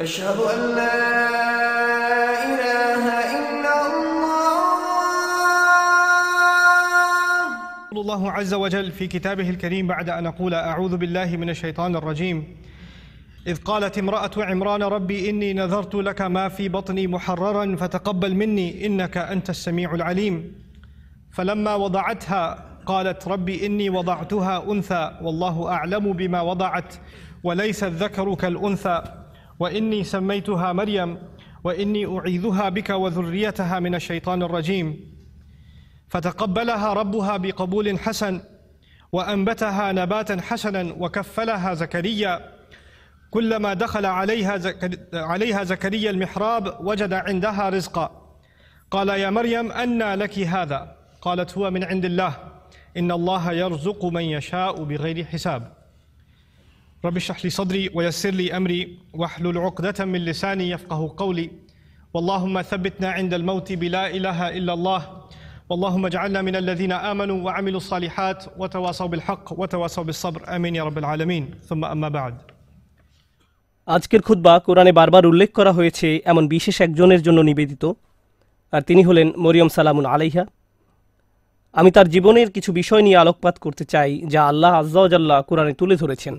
أشهد 0.00 0.38
أن 0.38 0.76
لا 0.76 0.94
إله 2.46 3.04
إلا 3.38 3.86
الله. 3.86 4.68
الله 7.92 8.32
عز 8.32 8.54
وجل 8.54 8.92
في 8.92 9.06
كتابه 9.06 9.50
الكريم 9.50 9.86
بعد 9.86 10.08
أن 10.10 10.26
أقول 10.26 10.54
أعوذ 10.54 10.96
بالله 10.96 11.36
من 11.36 11.50
الشيطان 11.50 11.96
الرجيم. 11.96 12.56
إذ 13.46 13.56
قالت 13.56 13.98
امرأة 13.98 14.30
عمران 14.36 14.82
ربي 14.82 15.30
إني 15.30 15.52
نذرت 15.52 15.94
لك 15.94 16.20
ما 16.20 16.48
في 16.48 16.68
بطني 16.68 17.06
محررا 17.06 17.76
فتقبل 17.76 18.34
مني 18.34 18.86
إنك 18.86 19.16
أنت 19.16 19.50
السميع 19.50 19.94
العليم. 19.94 20.54
فلما 21.32 21.74
وضعتها 21.74 22.64
قالت 22.86 23.28
ربي 23.28 23.66
إني 23.66 23.90
وضعتها 23.90 24.72
أنثى 24.72 25.18
والله 25.22 25.68
أعلم 25.68 26.12
بما 26.12 26.40
وضعت 26.40 26.94
وليس 27.44 27.84
الذكر 27.84 28.34
كالأنثى. 28.34 29.02
وإني 29.60 30.04
سميتها 30.04 30.72
مريم 30.72 31.18
وإني 31.64 32.18
أعيذها 32.18 32.68
بك 32.68 32.90
وذريتها 32.90 33.80
من 33.80 33.94
الشيطان 33.94 34.42
الرجيم. 34.42 35.18
فتقبلها 36.08 36.92
ربها 36.92 37.36
بقبول 37.36 37.98
حسن 37.98 38.40
وأنبتها 39.12 39.92
نباتا 39.92 40.40
حسنا 40.40 40.94
وكفلها 40.98 41.74
زكريا. 41.74 42.40
كلما 43.30 43.74
دخل 43.74 44.06
عليها 44.06 44.56
زك... 44.56 45.00
عليها 45.14 45.64
زكريا 45.64 46.10
المحراب 46.10 46.86
وجد 46.86 47.12
عندها 47.12 47.68
رزقا. 47.68 48.36
قال 48.90 49.08
يا 49.08 49.30
مريم 49.30 49.72
أنى 49.72 50.14
لك 50.14 50.38
هذا؟ 50.38 50.96
قالت 51.20 51.58
هو 51.58 51.70
من 51.70 51.84
عند 51.84 52.04
الله. 52.04 52.34
إن 52.96 53.12
الله 53.12 53.52
يرزق 53.52 54.04
من 54.04 54.22
يشاء 54.22 54.84
بغير 54.84 55.24
حساب. 55.24 55.77
رب 57.05 57.17
اشرح 57.17 57.45
لي 57.45 57.49
صدري 57.49 57.89
ويسر 57.93 58.29
لي 58.31 58.57
امري 58.57 58.97
واحلل 59.13 59.57
عقدة 59.57 60.05
من 60.05 60.19
لساني 60.25 60.69
يفقه 60.69 61.13
قولي 61.17 61.49
واللهم 62.13 62.61
ثبتنا 62.61 63.09
عند 63.11 63.33
الموت 63.33 63.73
بلا 63.73 64.03
اله 64.07 64.39
الا 64.57 64.73
الله 64.73 65.01
واللهم 65.69 66.05
اجعلنا 66.05 66.41
من 66.41 66.55
الذين 66.55 66.91
امنوا 66.91 67.39
وعملوا 67.45 67.77
الصالحات 67.77 68.45
وتواصوا 68.57 69.07
بالحق 69.07 69.59
وتواصوا 69.59 70.03
بالصبر 70.03 70.55
امين 70.55 70.75
يا 70.75 70.83
رب 70.83 70.97
العالمين 70.97 71.43
ثم 71.69 71.85
اما 71.85 72.09
بعد 72.09 72.35
আজকের 73.87 74.21
খুতবা 74.27 74.53
কোরআনে 74.67 74.91
বারবার 74.99 75.23
উল্লেখ 75.31 75.49
করা 75.59 75.71
হয়েছে 75.71 76.07
এমন 76.25 76.43
বিশেষ 76.47 76.75
একজনের 76.81 77.21
জন্য 77.21 77.39
নিবেদিত 77.49 77.83
আর 78.73 78.81
তিনি 78.81 79.01
হলেন 79.03 79.27
মরিয়ম 79.43 79.69
সালামুন 79.77 80.05
আলাইহা 80.13 80.43
আমি 81.75 81.89
তার 81.91 82.07
জীবনের 82.07 82.49
কিছু 82.51 82.69
বিষয় 82.73 83.01
নিয়ে 83.01 83.17
আলোকপাত 83.17 83.55
করতে 83.65 83.83
চাই 83.85 84.11
যা 84.33 84.41
আল্লাহ 84.51 84.71
আজ্জাল্লাহ 84.81 85.37
কোরআনে 85.49 85.73
তুলে 85.73 85.95
ধরেছেন 85.95 86.35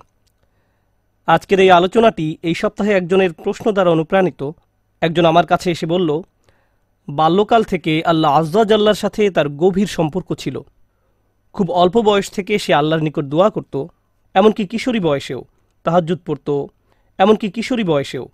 আজকের 1.29 1.59
এই 1.59 1.71
আলোচনাটি 1.71 2.37
এই 2.43 2.55
সপ্তাহে 2.55 2.91
একজনের 2.91 3.33
প্রশ্ন 3.33 3.71
দ্বারা 3.71 3.89
অনুপ্রাণিত। 3.89 4.51
একজন 5.01 5.25
আমার 5.25 5.45
কাছে 5.45 5.71
এসে 5.71 5.85
বলল, 5.85 6.21
বাল্যকাল 7.07 7.63
থেকে 7.63 8.03
আল্লাহ 8.03 8.31
আজ্জাল্লাহর 8.31 8.95
সাথে 8.95 9.29
তার 9.29 9.49
গভীর 9.49 9.87
সম্পর্ক 9.87 10.33
ছিল। 10.33 10.61
খুব 11.53 11.71
অল্প 11.71 11.97
বয়স 11.97 12.31
থেকে 12.31 12.59
সে 12.59 12.73
আল্লাহর 12.73 13.01
নিকট 13.01 13.25
দোয়া 13.25 13.49
করত, 13.49 13.85
এমনকি 14.33 14.67
কিশোরী 14.67 14.99
বয়সেও, 14.99 15.43
তাহাজ্জুদ 15.83 16.19
পড়ত, 16.25 16.65
এমনকি 17.17 17.51
কিশোরী 17.51 17.83
বয়সেও। 17.83 18.29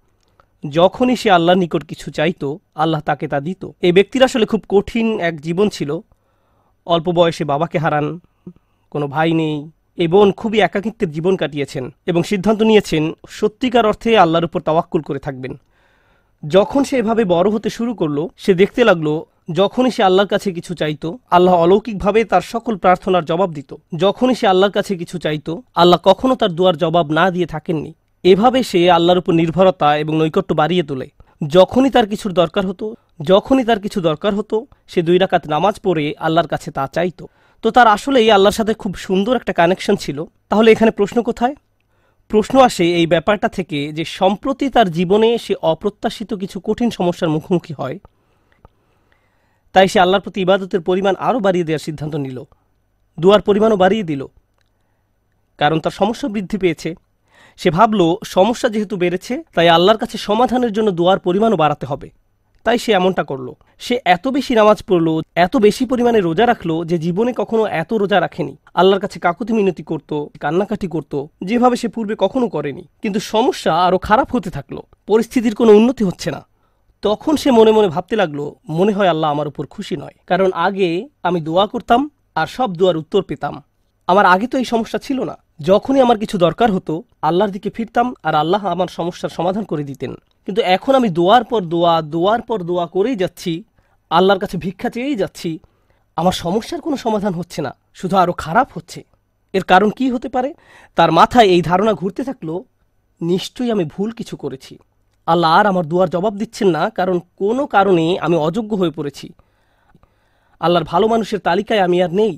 যখনই 0.69 1.15
সে 1.15 1.31
আল্লাহর 1.31 1.57
নিকট 1.57 1.83
কিছু 1.83 2.11
চাইত, 2.11 2.55
আল্লাহ 2.75 3.01
তাকে 3.01 3.27
তা 3.27 3.39
দিত। 3.39 3.65
এই 3.81 3.91
ব্যক্তির 3.91 4.23
আসলে 4.23 4.45
খুব 4.45 4.61
কঠিন 4.69 5.19
এক 5.19 5.41
জীবন 5.41 5.69
ছিল। 5.69 5.99
অল্প 6.85 7.09
বয়সে 7.09 7.43
বাবাকে 7.43 7.77
হারান, 7.77 8.19
কোনো 8.89 9.07
ভাই 9.07 9.33
নেই 9.33 9.71
এই 9.97 10.07
বোন 10.07 10.31
খুবই 10.31 10.59
একাকিত্বের 10.59 11.11
জীবন 11.11 11.35
কাটিয়েছেন 11.35 11.91
এবং 12.05 12.23
সিদ্ধান্ত 12.23 12.61
নিয়েছেন 12.61 13.13
সত্যিকার 13.29 13.85
অর্থে 13.85 14.17
আল্লাহর 14.17 14.45
উপর 14.45 14.61
তাওয়াক্কুল 14.61 15.01
করে 15.01 15.19
থাকবেন। 15.19 15.53
যখন 16.47 16.83
সে 16.83 16.97
এভাবে 16.97 17.25
বড় 17.25 17.49
হতে 17.49 17.69
শুরু 17.69 17.93
করল, 17.93 18.27
সে 18.37 18.53
দেখতে 18.53 18.83
লাগল, 18.83 19.21
যখনই 19.51 19.91
সে 19.91 20.03
আল্লাহর 20.03 20.27
কাছে 20.27 20.51
কিছু 20.51 20.75
চাইতো, 20.75 21.17
আল্লাহ 21.31 21.55
অলৌকিকভাবে 21.55 22.23
তার 22.23 22.41
সকল 22.41 22.77
প্রার্থনার 22.77 23.25
জবাব 23.25 23.53
দিত। 23.53 23.75
যখনই 23.95 24.35
সে 24.35 24.47
আল্লাহর 24.47 24.71
কাছে 24.71 24.95
কিছু 24.95 25.17
চাইতো, 25.17 25.63
আল্লাহ 25.75 25.99
কখনো 26.03 26.35
তার 26.35 26.51
দুয়ার 26.51 26.77
জবাব 26.77 27.11
না 27.11 27.31
দিয়ে 27.31 27.45
থাকেননি। 27.45 27.93
এভাবে 28.23 28.63
সে 28.63 28.91
আল্লাহর 28.91 29.17
উপর 29.17 29.33
নির্ভরতা 29.33 29.97
এবং 29.97 30.17
নৈকট্য 30.17 30.53
বাড়িয়ে 30.53 30.83
তোলে। 30.83 31.07
যখনই 31.47 31.89
তার 31.89 32.07
কিছুর 32.07 32.33
দরকার 32.33 32.67
হতো, 32.67 32.95
যখনই 33.21 33.63
তার 33.63 33.79
কিছু 33.79 34.01
দরকার 34.01 34.35
হতো, 34.35 34.65
সে 34.87 35.01
দুই 35.01 35.17
রাকাত 35.17 35.47
নামাজ 35.47 35.79
পড়ে 35.83 36.13
আল্লাহর 36.19 36.47
কাছে 36.47 36.71
তা 36.71 36.87
চাইতো। 36.93 37.27
তো 37.65 37.71
তার 37.71 37.87
আসলেই 37.87 38.31
আল্লাহর 38.31 38.53
সাথে 38.53 38.73
খুব 38.73 38.95
সুন্দর 38.95 39.35
একটা 39.35 39.53
কানেকশন 39.53 39.95
ছিল। 39.95 40.25
তাহলে 40.49 40.71
এখানে 40.71 40.91
প্রশ্ন 40.91 41.21
কোথায়? 41.21 41.55
প্রশ্ন 42.27 42.59
আসে 42.59 42.95
এই 42.95 43.07
ব্যাপারটা 43.07 43.47
থেকে 43.47 43.91
যে 43.91 44.05
সম্প্রতি 44.05 44.69
তার 44.69 44.89
জীবনে 44.89 45.37
সে 45.37 45.55
অপ্রত্যাশিত 45.61 46.33
কিছু 46.33 46.59
কঠিন 46.59 46.89
সমস্যার 46.89 47.29
মুখোমুখি 47.29 47.73
হয়। 47.73 47.99
তাই 49.73 49.87
সে 49.87 49.99
আল্লাহর 49.99 50.21
প্রতি 50.21 50.41
ইবাদতের 50.41 50.81
পরিমাণ 50.81 51.15
আরও 51.15 51.39
বাড়িয়ে 51.39 51.65
দেওয়ার 51.65 51.79
সিদ্ধান্ত 51.79 52.15
নিল। 52.15 52.43
দুয়ার 53.19 53.41
পরিমাণও 53.41 53.75
বাড়িয়ে 53.75 54.03
দিল। 54.03 54.25
কারণ 55.57 55.79
তার 55.79 55.91
সমস্যা 55.91 56.29
বৃদ্ধি 56.29 56.57
পেয়েছে। 56.57 56.95
সে 57.57 57.69
ভাবল, 57.69 58.15
সমস্যা 58.25 58.69
যেহেতু 58.69 58.97
বেড়েছে, 58.97 59.43
তাই 59.55 59.69
আল্লাহর 59.69 59.97
কাছে 59.97 60.17
সমাধানের 60.17 60.71
জন্য 60.71 60.91
দোয়ার 60.91 61.19
পরিমাণও 61.19 61.55
বাড়াতে 61.55 61.85
হবে। 61.85 62.09
তাই 62.65 62.77
সে 62.77 62.91
এমনটা 62.91 63.23
করল। 63.23 63.47
সে 63.79 63.95
এত 64.05 64.27
বেশি 64.27 64.53
নামাজ 64.55 64.83
পড়ল, 64.83 65.07
এত 65.35 65.53
বেশি 65.57 65.85
পরিমাণে 65.85 66.19
রোজা 66.19 66.45
রাখল 66.47 66.71
যে 66.85 66.97
জীবনে 66.97 67.31
কখনো 67.37 67.63
এত 67.81 67.93
রোজা 67.93 68.17
রাখেনি। 68.21 68.53
আল্লাহর 68.73 69.01
কাছে 69.01 69.17
কাকুতি 69.19 69.53
মিনতি 69.53 69.83
করত, 69.83 70.11
কান্নাকাটি 70.39 70.87
করত, 70.87 71.13
যেভাবে 71.43 71.75
সে 71.75 71.87
পূর্বে 71.87 72.15
কখনো 72.17 72.49
করেনি। 72.49 72.83
কিন্তু 73.01 73.19
সমস্যা 73.19 73.71
আরও 73.87 73.97
খারাপ 73.97 74.35
হতে 74.35 74.49
থাকল, 74.49 74.77
পরিস্থিতির 75.07 75.55
কোনো 75.55 75.71
উন্নতি 75.71 76.03
হচ্ছে 76.03 76.31
না। 76.31 76.41
তখন 77.01 77.33
সে 77.35 77.49
মনে 77.51 77.71
মনে 77.71 77.87
ভাবতে 77.87 78.15
লাগল, 78.15 78.39
মনে 78.69 78.91
হয় 78.91 79.07
আল্লাহ 79.07 79.31
আমার 79.31 79.47
উপর 79.47 79.65
খুশি 79.65 79.95
নয়। 79.97 80.15
কারণ 80.27 80.49
আগে 80.53 80.89
আমি 81.23 81.39
দোয়া 81.41 81.65
করতাম 81.67 82.09
আর 82.35 82.47
সব 82.47 82.73
দোয়ার 82.73 82.97
উত্তর 82.97 83.21
পেতাম। 83.23 83.63
আমার 84.07 84.25
আগে 84.25 84.47
তো 84.47 84.57
এই 84.57 84.65
সমস্যা 84.65 84.99
ছিল 84.99 85.23
না। 85.23 85.35
যখনই 85.59 86.01
আমার 86.01 86.17
কিছু 86.19 86.37
দরকার 86.37 86.71
হতো, 86.71 87.03
আল্লাহর 87.21 87.51
দিকে 87.51 87.69
ফিরতাম 87.69 88.07
আর 88.23 88.35
আল্লাহ 88.35 88.67
আমার 88.67 88.87
সমস্যার 88.87 89.29
সমাধান 89.29 89.63
করে 89.63 89.83
দিতেন। 89.83 90.13
কিন্তু 90.47 90.61
এখন 90.75 90.93
আমি 90.99 91.09
দোয়ার 91.09 91.43
পর 91.51 91.61
দোয়া, 91.73 92.01
দোয়ার 92.01 92.41
পর 92.41 92.59
দোয়া 92.69 92.85
করেই 92.95 93.15
যাচ্ছি, 93.15 93.63
আল্লাহর 94.11 94.41
কাছে 94.43 94.57
ভিক্ষা 94.57 94.89
চেয়েই 94.89 95.17
যাচ্ছি, 95.21 95.49
আমার 96.17 96.35
সমস্যার 96.43 96.81
কোনো 96.81 96.97
সমাধান 96.97 97.33
হচ্ছে 97.33 97.59
না, 97.61 97.71
শুধু 97.93 98.15
আরও 98.23 98.33
খারাপ 98.33 98.67
হচ্ছে। 98.75 98.99
এর 99.53 99.63
কারণ 99.71 99.89
কি 99.97 100.05
হতে 100.11 100.29
পারে? 100.29 100.49
তার 100.97 101.11
মাথায় 101.11 101.47
এই 101.47 101.61
ধারণা 101.61 101.93
ঘুরতে 101.93 102.21
থাকল, 102.23 102.49
নিশ্চয়ই 103.21 103.71
আমি 103.71 103.85
ভুল 103.93 104.09
কিছু 104.11 104.35
করেছি। 104.43 104.73
আল্লাহ 105.27 105.51
আর 105.59 105.65
আমার 105.71 105.85
দুয়ার 105.91 106.09
জবাব 106.15 106.33
দিচ্ছেন 106.41 106.69
না, 106.77 106.83
কারণ 106.89 107.17
কোনো 107.41 107.63
কারণে 107.75 108.05
আমি 108.25 108.35
অযোগ্য 108.47 108.71
হয়ে 108.75 108.93
পড়েছি। 108.97 109.27
আল্লাহর 110.61 110.85
ভালো 110.91 111.05
মানুষের 111.07 111.39
তালিকায় 111.39 111.81
আমি 111.87 111.97
আর 112.05 112.11
নেই। 112.21 112.33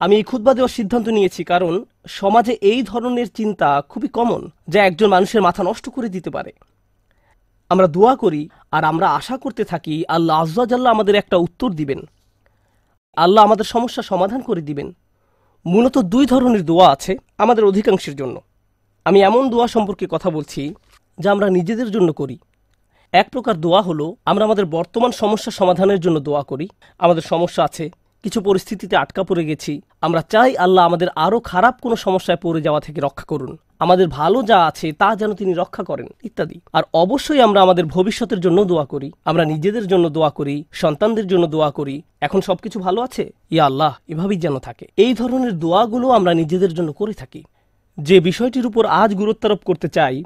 আমি 0.00 0.16
এই 0.16 0.22
খুদ্া 0.22 0.54
দেওয়ার 0.54 0.68
সিদ্ধান্ত 0.68 1.08
নিয়েছি 1.08 1.44
কারণ 1.44 1.84
সমাজে 2.08 2.52
এই 2.52 2.82
ধরনের 2.82 3.28
চিন্তা 3.28 3.82
খুবই 3.88 4.08
কমন 4.08 4.50
যা 4.68 4.84
একজন 4.84 5.06
মানুষের 5.06 5.42
মাথা 5.42 5.62
নষ্ট 5.62 5.88
করে 5.88 6.08
দিতে 6.08 6.30
পারে। 6.30 6.52
আমরা 7.68 7.86
দোয়া 7.86 8.16
করি 8.16 8.48
আর 8.70 8.84
আমরা 8.84 9.10
আশা 9.10 9.36
করতে 9.36 9.64
থাকি 9.64 10.04
আল্লাহ 10.08 10.42
আজ্লাহ 10.42 10.92
আমাদের 10.92 11.14
একটা 11.14 11.36
উত্তর 11.36 11.70
দিবেন। 11.70 12.00
আল্লাহ 13.16 13.44
আমাদের 13.44 13.64
সমস্যা 13.64 14.02
সমাধান 14.02 14.40
করে 14.40 14.60
দিবেন। 14.60 14.96
মূলত 15.66 15.98
দুই 15.98 16.26
ধরনের 16.26 16.64
দোয়া 16.64 16.90
আছে 16.90 17.18
আমাদের 17.38 17.64
অধিকাংশের 17.64 18.16
জন্য। 18.16 18.40
আমি 19.04 19.22
এমন 19.22 19.50
দোয়া 19.50 19.66
সম্পর্কে 19.66 20.06
কথা 20.10 20.30
বলছি 20.30 20.74
যা 21.18 21.32
আমরা 21.32 21.50
নিজেদের 21.50 21.90
জন্য 21.90 22.12
করি। 22.12 22.38
এক 23.12 23.30
প্রকার 23.30 23.60
দোয়া 23.60 23.82
হলো, 23.82 24.16
আমরা 24.24 24.44
আমাদের 24.44 24.66
বর্তমান 24.66 25.10
সমস্যা 25.10 25.52
সমাধানের 25.52 26.00
জন্য 26.00 26.20
দোয়া 26.20 26.42
করি। 26.42 26.68
আমাদের 26.98 27.22
সমস্যা 27.22 27.64
আছে 27.64 27.90
কিছু 28.22 28.40
পরিস্থিতিতে 28.40 28.96
আটকা 28.96 29.22
পড়ে 29.22 29.44
গেছি। 29.44 29.80
আমরা 30.00 30.22
চাই 30.28 30.56
আল্লাহ 30.56 30.84
আমাদের 30.84 31.08
আরও 31.16 31.40
খারাপ 31.40 31.80
কোনো 31.82 31.96
সমস্যায় 31.96 32.38
পড়ে 32.42 32.62
যাওয়া 32.62 32.80
থেকে 32.80 33.00
রক্ষা 33.00 33.24
করুন। 33.24 33.56
আমাদের 33.78 34.08
ভালো 34.08 34.42
যা 34.42 34.66
আছে 34.66 34.92
তা 34.92 35.16
যেন 35.16 35.34
তিনি 35.34 35.52
রক্ষা 35.52 35.82
করেন, 35.82 36.06
ইত্যাদি। 36.24 36.60
আর 36.72 36.82
অবশ্যই 36.94 37.40
আমরা 37.40 37.62
আমাদের 37.62 37.86
ভবিষ্যতের 37.86 38.40
জন্য 38.40 38.64
দোয়া 38.64 38.84
করি। 38.84 39.12
আমরা 39.24 39.44
নিজেদের 39.44 39.86
জন্য 39.86 40.08
দোয়া 40.08 40.30
করি, 40.30 40.64
সন্তানদের 40.72 41.26
জন্য 41.26 41.46
দোয়া 41.46 41.70
করি। 41.70 42.02
এখন 42.20 42.40
সবকিছু 42.40 42.80
ভালো 42.80 43.00
আছে? 43.00 43.32
ইয়া 43.50 43.64
আল্লাহ, 43.64 43.96
এভাবেই 44.08 44.38
যেন 44.38 44.58
থাকে। 44.58 44.86
এই 44.96 45.14
ধরনের 45.14 45.58
দোয়াগুলো 45.58 46.10
আমরা 46.10 46.34
নিজেদের 46.34 46.74
জন্য 46.74 46.92
করে 46.92 47.12
থাকি। 47.12 47.44
যে 47.98 48.20
বিষয়টির 48.20 48.66
উপর 48.66 48.86
আজ 48.86 49.14
গুরুত্বারোপ 49.14 49.60
করতে 49.64 49.88
চাই, 49.88 50.24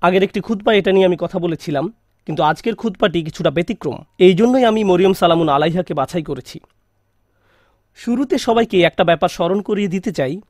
আগের 0.00 0.22
একটি 0.22 0.40
খুদ্া 0.40 0.72
এটা 0.72 0.92
নিয়ে 0.92 1.06
আমি 1.06 1.16
কথা 1.20 1.38
বলেছিলাম, 1.38 1.92
কিন্তু 2.26 2.42
আজকের 2.42 2.74
খুদ্াটি 2.74 3.22
কিছুটা 3.22 3.50
ব্যতিক্রম। 3.50 3.98
এই 4.18 4.34
জন্যই 4.34 4.64
আমি 4.64 4.84
মরিয়ম 4.84 5.12
সালামুন 5.12 5.48
আলাইহাকে 5.48 5.94
বাছাই 5.94 6.22
করেছি। 6.22 6.60
শুরুতে 7.94 8.38
সবাইকে 8.38 8.82
একটা 8.82 9.04
ব্যাপার 9.04 9.28
স্মরণ 9.28 9.62
করিয়ে 9.62 9.88
দিতে 9.88 10.12
চাই। 10.12 10.40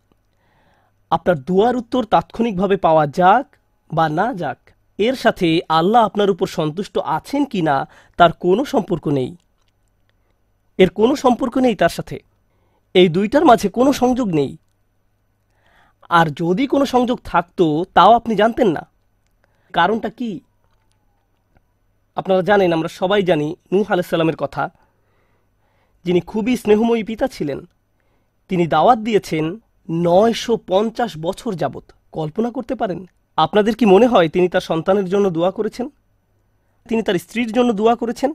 আপনার 1.10 1.38
দুয়ার 1.38 1.76
উত্তর 1.76 2.04
তাৎক্ষণিকভাবে 2.04 2.76
পাওয়া 2.76 3.06
যাক 3.06 3.56
বা 3.94 4.08
না 4.08 4.34
যাক, 4.34 4.70
এর 4.98 5.14
সাথে 5.14 5.60
আল্লাহ 5.68 6.04
আপনার 6.04 6.30
উপর 6.30 6.46
সন্তুষ্ট 6.46 6.98
আছেন 6.98 7.44
কি 7.44 7.62
না 7.62 7.88
তার 8.16 8.32
কোনো 8.32 8.64
সম্পর্ক 8.64 9.08
নেই। 9.08 9.36
এর 10.78 10.90
কোনো 10.90 11.16
সম্পর্ক 11.16 11.58
নেই 11.58 11.74
তার 11.74 11.88
সাথে। 11.88 12.22
এই 12.94 13.08
দুইটার 13.08 13.44
মাঝে 13.44 13.68
কোনো 13.68 13.92
সংযোগ 13.92 14.28
নেই। 14.28 14.56
আর 16.08 16.26
যদি 16.26 16.66
কোনো 16.66 16.86
সংযোগ 16.86 17.20
থাকতো, 17.24 17.84
তাও 17.94 18.12
আপনি 18.12 18.36
জানতেন 18.36 18.68
না। 18.68 18.86
কারণটা 19.72 20.08
কি? 20.08 20.40
আপনারা 22.16 22.42
জানেন, 22.42 22.72
আমরা 22.72 22.88
সবাই 22.88 23.22
জানি, 23.22 23.56
নূহ 23.72 23.92
আলাইসাল্লামের 23.92 24.36
কথা। 24.36 24.70
যিনি 26.04 26.20
খুবই 26.20 26.56
স্নেহময়ী 26.56 27.02
পিতা 27.02 27.26
ছিলেন, 27.26 27.60
তিনি 28.48 28.66
দাওয়াত 28.66 28.98
দিয়েছেন 28.98 29.44
নয়শো 29.90 30.56
পঞ্চাশ 30.66 31.12
বছর 31.18 31.54
যাবৎ। 31.54 31.84
কল্পনা 32.12 32.50
করতে 32.50 32.74
পারেন, 32.74 33.08
আপনাদের 33.36 33.74
কি 33.76 33.84
মনে 33.86 34.06
হয় 34.06 34.28
তিনি 34.28 34.48
তার 34.48 34.60
সন্তানের 34.60 35.04
জন্য 35.04 35.30
দোয়া 35.30 35.50
করেছেন? 35.50 35.88
তিনি 36.88 37.02
তার 37.02 37.14
স্ত্রীর 37.14 37.52
জন্য 37.52 37.72
দোয়া 37.72 37.94
করেছেন? 37.94 38.30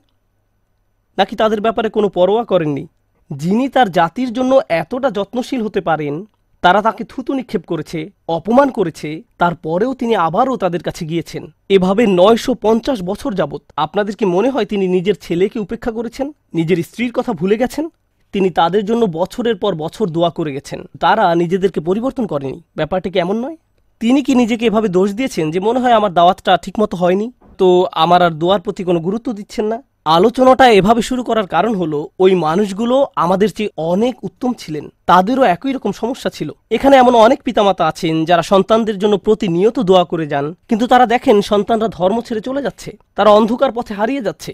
নাকি 1.18 1.36
তাদের 1.36 1.62
ব্যাপারে 1.62 1.90
কোনো 1.90 2.10
পরোয়া 2.10 2.44
করেননি? 2.44 2.88
যিনি 3.32 3.70
তার 3.70 3.92
জাতির 3.92 4.34
জন্য 4.34 4.62
এতটা 4.70 5.12
যত্নশীল 5.12 5.62
হতে 5.62 5.82
পারেন 5.82 6.26
তারা 6.62 6.82
তাকে 6.82 7.04
থুতু 7.04 7.34
নিক্ষেপ 7.34 7.66
করেছে, 7.66 8.12
অপমান 8.28 8.70
করেছে, 8.70 9.24
তারপরেও 9.38 9.94
তিনি 9.94 10.16
আবারও 10.16 10.58
তাদের 10.58 10.84
কাছে 10.84 11.06
গিয়েছেন। 11.06 11.54
এভাবে 11.70 12.08
নয়শো 12.08 12.54
পঞ্চাশ 12.54 13.02
বছর 13.02 13.34
যাবৎ 13.34 13.62
আপনাদের 13.76 14.16
কি 14.16 14.26
মনে 14.26 14.50
হয় 14.50 14.66
তিনি 14.66 14.88
নিজের 14.88 15.14
ছেলেকে 15.22 15.60
উপেক্ষা 15.60 15.92
করেছেন? 15.92 16.32
নিজের 16.54 16.78
স্ত্রীর 16.78 17.12
কথা 17.12 17.34
ভুলে 17.34 17.58
গেছেন? 17.58 17.90
তিনি 18.34 18.50
তাদের 18.50 18.86
জন্য 18.86 19.06
বছরের 19.06 19.56
পর 19.56 19.76
বছর 19.76 20.08
দোয়া 20.08 20.30
করে 20.30 20.54
গেছেন। 20.54 20.84
তারা 21.00 21.36
নিজেদেরকে 21.36 21.80
পরিবর্তন 21.80 22.28
করেনি। 22.28 22.62
ব্যাপারটি 22.76 23.10
কেমন 23.10 23.46
নয়? 23.46 23.58
তিনি 24.00 24.22
কি 24.22 24.36
নিজেকে 24.36 24.66
এভাবে 24.66 24.88
দোষ 24.88 25.14
দিয়েছেন 25.14 25.52
যে 25.52 25.60
মনে 25.60 25.80
হয় 25.80 25.92
আমার 25.92 26.14
দাওয়াতটা 26.14 26.58
ঠিকমতো 26.58 26.98
হয়নি? 26.98 27.32
তো 27.58 27.88
আমার 27.92 28.22
আর 28.22 28.32
দোয়ার 28.32 28.62
প্রতি 28.62 28.84
কোনো 28.84 29.00
গুরুত্ব 29.00 29.34
দিচ্ছেন 29.34 29.66
না? 29.66 29.84
আলোচনাটা 30.06 30.66
এভাবে 30.72 31.02
শুরু 31.02 31.22
করার 31.24 31.48
কারণ 31.48 31.74
হলো, 31.76 32.00
ওই 32.20 32.32
মানুষগুলো 32.46 32.96
আমাদের 33.16 33.50
চেয়ে 33.58 33.74
অনেক 33.92 34.16
উত্তম 34.24 34.52
ছিলেন। 34.54 34.86
তাদেরও 35.06 35.44
একই 35.56 35.72
রকম 35.74 35.92
সমস্যা 35.92 36.30
ছিল। 36.30 36.50
এখানে 36.72 36.96
এমন 36.98 37.14
অনেক 37.16 37.40
পিতামাতা 37.44 37.84
আছেন 37.88 38.16
যারা 38.26 38.44
সন্তানদের 38.52 38.98
জন্য 38.98 39.16
প্রতিনিয়ত 39.18 39.78
দোয়া 39.80 40.04
করে 40.04 40.26
যান, 40.28 40.46
কিন্তু 40.70 40.86
তারা 40.88 41.06
দেখেন 41.06 41.38
সন্তানরা 41.42 41.88
ধর্ম 41.98 42.18
ছেড়ে 42.28 42.42
চলে 42.42 42.62
যাচ্ছে। 42.66 42.90
তারা 43.16 43.30
অন্ধকার 43.30 43.72
পথে 43.72 43.94
হারিয়ে 43.94 44.26
যাচ্ছে। 44.28 44.52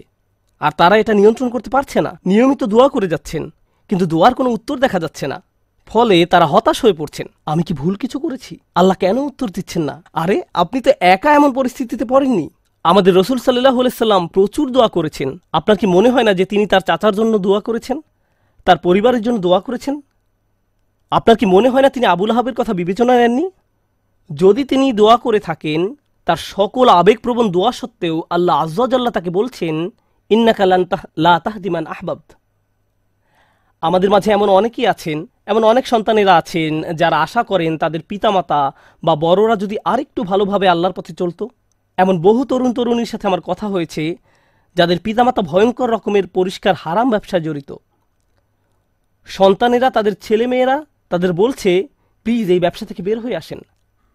আর 0.60 0.72
তারা 0.80 0.94
এটা 0.96 1.12
নিয়ন্ত্রণ 1.14 1.48
করতে 1.54 1.70
পারছে 1.70 1.98
না। 2.00 2.12
নিয়মিত 2.26 2.62
দোয়া 2.64 2.88
করে 2.88 3.08
যাচ্ছেন, 3.08 3.42
কিন্তু 3.90 4.04
দোয়ার 4.06 4.32
কোনো 4.34 4.50
উত্তর 4.50 4.76
দেখা 4.78 4.98
যাচ্ছে 4.98 5.26
না। 5.32 5.38
ফলে 5.88 6.16
তারা 6.26 6.46
হতাশ 6.46 6.78
হয়ে 6.84 6.98
পড়ছেন। 7.00 7.26
আমি 7.46 7.62
কি 7.62 7.72
ভুল 7.74 7.94
কিছু 7.94 8.16
করেছি? 8.18 8.52
আল্লাহ 8.74 8.96
কেন 9.02 9.16
উত্তর 9.30 9.48
দিচ্ছেন 9.48 9.82
না? 9.82 9.96
আরে, 10.22 10.36
আপনি 10.54 10.78
তো 10.80 10.90
একা 11.14 11.30
এমন 11.34 11.50
পরিস্থিতিতে 11.52 12.04
পড়েননি। 12.04 12.46
আমাদের 12.90 13.16
রসুল 13.16 13.38
সাল্লাহ 13.38 13.76
সাল্লাম 13.88 14.26
প্রচুর 14.26 14.70
দোয়া 14.72 14.88
করেছেন। 14.88 15.38
আপনার 15.52 15.76
কি 15.76 15.86
মনে 15.86 16.10
হয় 16.10 16.22
না 16.22 16.32
যে 16.32 16.44
তিনি 16.44 16.66
তার 16.66 16.80
চাচার 16.80 17.14
জন্য 17.14 17.38
দোয়া 17.38 17.60
করেছেন? 17.60 18.00
তার 18.64 18.78
পরিবারের 18.78 19.22
জন্য 19.22 19.38
দোয়া 19.38 19.60
করেছেন? 19.60 20.00
আপনার 21.10 21.36
কি 21.36 21.46
মনে 21.46 21.68
হয় 21.68 21.82
না 21.82 21.90
তিনি 21.90 22.06
আবুল 22.06 22.30
আহাবের 22.30 22.54
কথা 22.54 22.72
বিবেচনা 22.72 23.18
নেননি? 23.18 23.50
যদি 24.34 24.64
তিনি 24.64 24.92
দোয়া 24.92 25.16
করে 25.16 25.40
থাকেন, 25.40 25.96
তার 26.24 26.36
সকল 26.36 26.88
আবেগপ্রবণ 26.88 27.50
দোয়া 27.50 27.72
সত্ত্বেও 27.72 28.22
আল্লাহ 28.30 28.56
আজ্লাহ 28.56 29.10
তাকে 29.10 29.30
বলছেন 29.30 29.90
ইন্নাকালান 30.30 30.82
লা 31.18 31.40
তাহদিমান 31.40 31.86
আহবাব। 31.86 32.20
আমাদের 33.80 34.10
মাঝে 34.10 34.32
এমন 34.32 34.48
অনেকেই 34.48 34.86
আছেন, 34.86 35.26
এমন 35.46 35.64
অনেক 35.64 35.86
সন্তানেরা 35.86 36.36
আছেন 36.36 36.72
যারা 36.94 37.16
আশা 37.22 37.42
করেন 37.42 37.78
তাদের 37.78 38.00
পিতামাতা 38.08 38.72
বা 39.02 39.14
বড়রা 39.16 39.56
যদি 39.56 39.76
আরেকটু 39.84 40.22
ভালোভাবে 40.22 40.68
আল্লাহর 40.68 40.92
পথে 40.92 41.14
চলতো। 41.14 41.50
এমন 41.98 42.20
বহু 42.20 42.44
তরুণ 42.44 42.72
তরুণীর 42.72 43.06
সাথে 43.06 43.26
আমার 43.26 43.40
কথা 43.40 43.68
হয়েছে, 43.68 44.16
যাদের 44.76 44.98
পিতামাতা 45.00 45.42
ভয়ঙ্কর 45.42 45.90
রকমের 45.90 46.26
পরিষ্কার 46.26 46.74
হারাম 46.74 47.10
ব্যবসায় 47.10 47.42
জড়িত। 47.42 47.74
সন্তানেরা, 49.24 49.90
তাদের 49.90 50.14
ছেলেমেয়েরা, 50.20 50.84
তাদের 51.08 51.32
বলছে, 51.32 51.88
প্লিজ 52.22 52.50
এই 52.50 52.60
ব্যবসা 52.60 52.86
থেকে 52.86 53.02
বের 53.02 53.20
হয়ে 53.20 53.36
আসেন। 53.36 53.58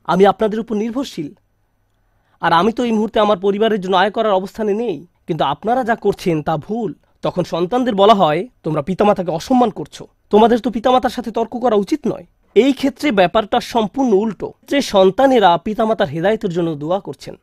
আমি 0.05 0.25
আপনাদের 0.25 0.59
উপর 0.59 0.75
নির্ভরশীল। 0.75 1.33
আর 2.41 2.53
আমি 2.53 2.71
তো 2.71 2.85
এই 2.85 2.91
মুহূর্তে 2.91 3.19
আমার 3.19 3.39
পরিবারের 3.39 3.81
জন্য 3.81 3.95
আয় 3.95 4.11
করার 4.11 4.33
অবস্থানে 4.33 4.73
নেই, 4.73 5.05
কিন্তু 5.27 5.43
আপনারা 5.43 5.83
যা 5.83 5.95
করছেন 5.95 6.43
তা 6.43 6.57
ভুল। 6.57 6.93
তখন 7.21 7.43
সন্তানদের 7.43 7.95
বলা 7.95 8.13
হয়, 8.13 8.47
তোমরা 8.63 8.81
পিতামাতাকে 8.81 9.31
অসম্মান 9.31 9.69
করছ। 9.69 10.03
তোমাদের 10.29 10.59
তো 10.59 10.69
পিতামাতার 10.71 11.09
সাথে 11.09 11.31
তর্ক 11.31 11.59
করা 11.59 11.75
উচিত 11.75 12.07
নয়। 12.07 12.25
এই 12.55 12.73
ক্ষেত্রে 12.73 13.11
ব্যাপারটা 13.11 13.59
সম্পূর্ণ 13.59 14.13
উল্টো। 14.13 14.53
যে 14.63 14.81
সন্তানেরা 14.81 15.57
পিতামাতার 15.57 16.07
হেদায়তের 16.07 16.49
জন্য 16.49 16.75
দোয়া 16.75 16.99
করছেন। 16.99 17.35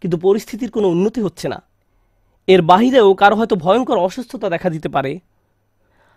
কিন্তু 0.00 0.16
পরিস্থিতির 0.16 0.70
কোনো 0.70 0.88
উন্নতি 0.88 1.20
হচ্ছে 1.20 1.48
না। 1.48 1.62
এর 2.46 2.62
বাহিরেও 2.62 3.14
কারও 3.14 3.36
হয়তো 3.36 3.56
ভয়ঙ্কর 3.56 3.98
অসুস্থতা 3.98 4.48
দেখা 4.48 4.70
দিতে 4.70 4.88
পারে। 4.88 5.20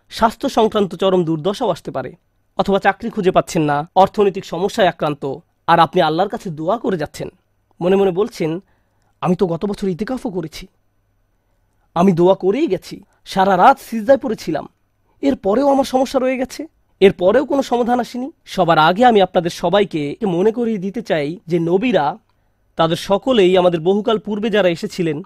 স্বাস্থ্য 0.09 0.49
সংক্রান্ত 0.49 0.95
চরম 0.95 1.23
দুর্দশাও 1.23 1.69
আসতে 1.69 1.91
পারে, 1.91 2.15
অথবা 2.57 2.79
চাকরি 2.79 3.09
খুঁজে 3.09 3.31
পাচ্ছেন 3.31 3.61
না, 3.61 3.89
অর্থনৈতিক 3.95 4.45
সমস্যায় 4.45 4.87
আক্রান্ত, 4.87 5.35
আর 5.67 5.79
আপনি 5.79 6.01
আল্লাহর 6.01 6.29
কাছে 6.29 6.49
দোয়া 6.49 6.77
করে 6.77 6.97
যাচ্ছেন। 6.97 7.29
মনে 7.81 7.95
মনে 7.95 8.11
বলছেন, 8.11 8.59
আমি 9.21 9.35
তো 9.35 9.47
গত 9.47 9.65
বছর 9.65 9.87
ইতিকাফও 9.87 10.29
করেছি। 10.29 10.67
আমি 11.95 12.11
দোয়া 12.11 12.35
করেই 12.35 12.67
গেছি। 12.67 13.03
সারা 13.25 13.57
রাত 13.57 13.79
সিজদায় 13.79 14.17
পড়েছিলাম। 14.17 14.65
এর 15.21 15.35
পরেও 15.35 15.67
আমার 15.69 15.83
সমস্যা 15.83 16.19
রয়ে 16.19 16.37
গেছে। 16.37 16.67
এর 16.99 17.13
পরেও 17.13 17.45
কোনো 17.45 17.61
সমাধান 17.61 17.99
আসেনি। 17.99 18.31
সবার 18.45 18.77
আগে 18.77 19.05
আমি 19.05 19.21
আপনাদের 19.21 19.51
সবাইকে 19.51 20.15
মনে 20.25 20.51
করিয়ে 20.51 20.77
দিতে 20.77 21.01
চাই 21.01 21.39
যে 21.47 21.59
নবীরা 21.59 22.17
তাদের 22.79 22.99
সকলেই 23.09 23.57
আমাদের 23.57 23.79
বহুকাল 23.79 24.17
পূর্বে 24.19 24.49
যারা 24.49 24.69
এসেছিলেন, 24.69 25.23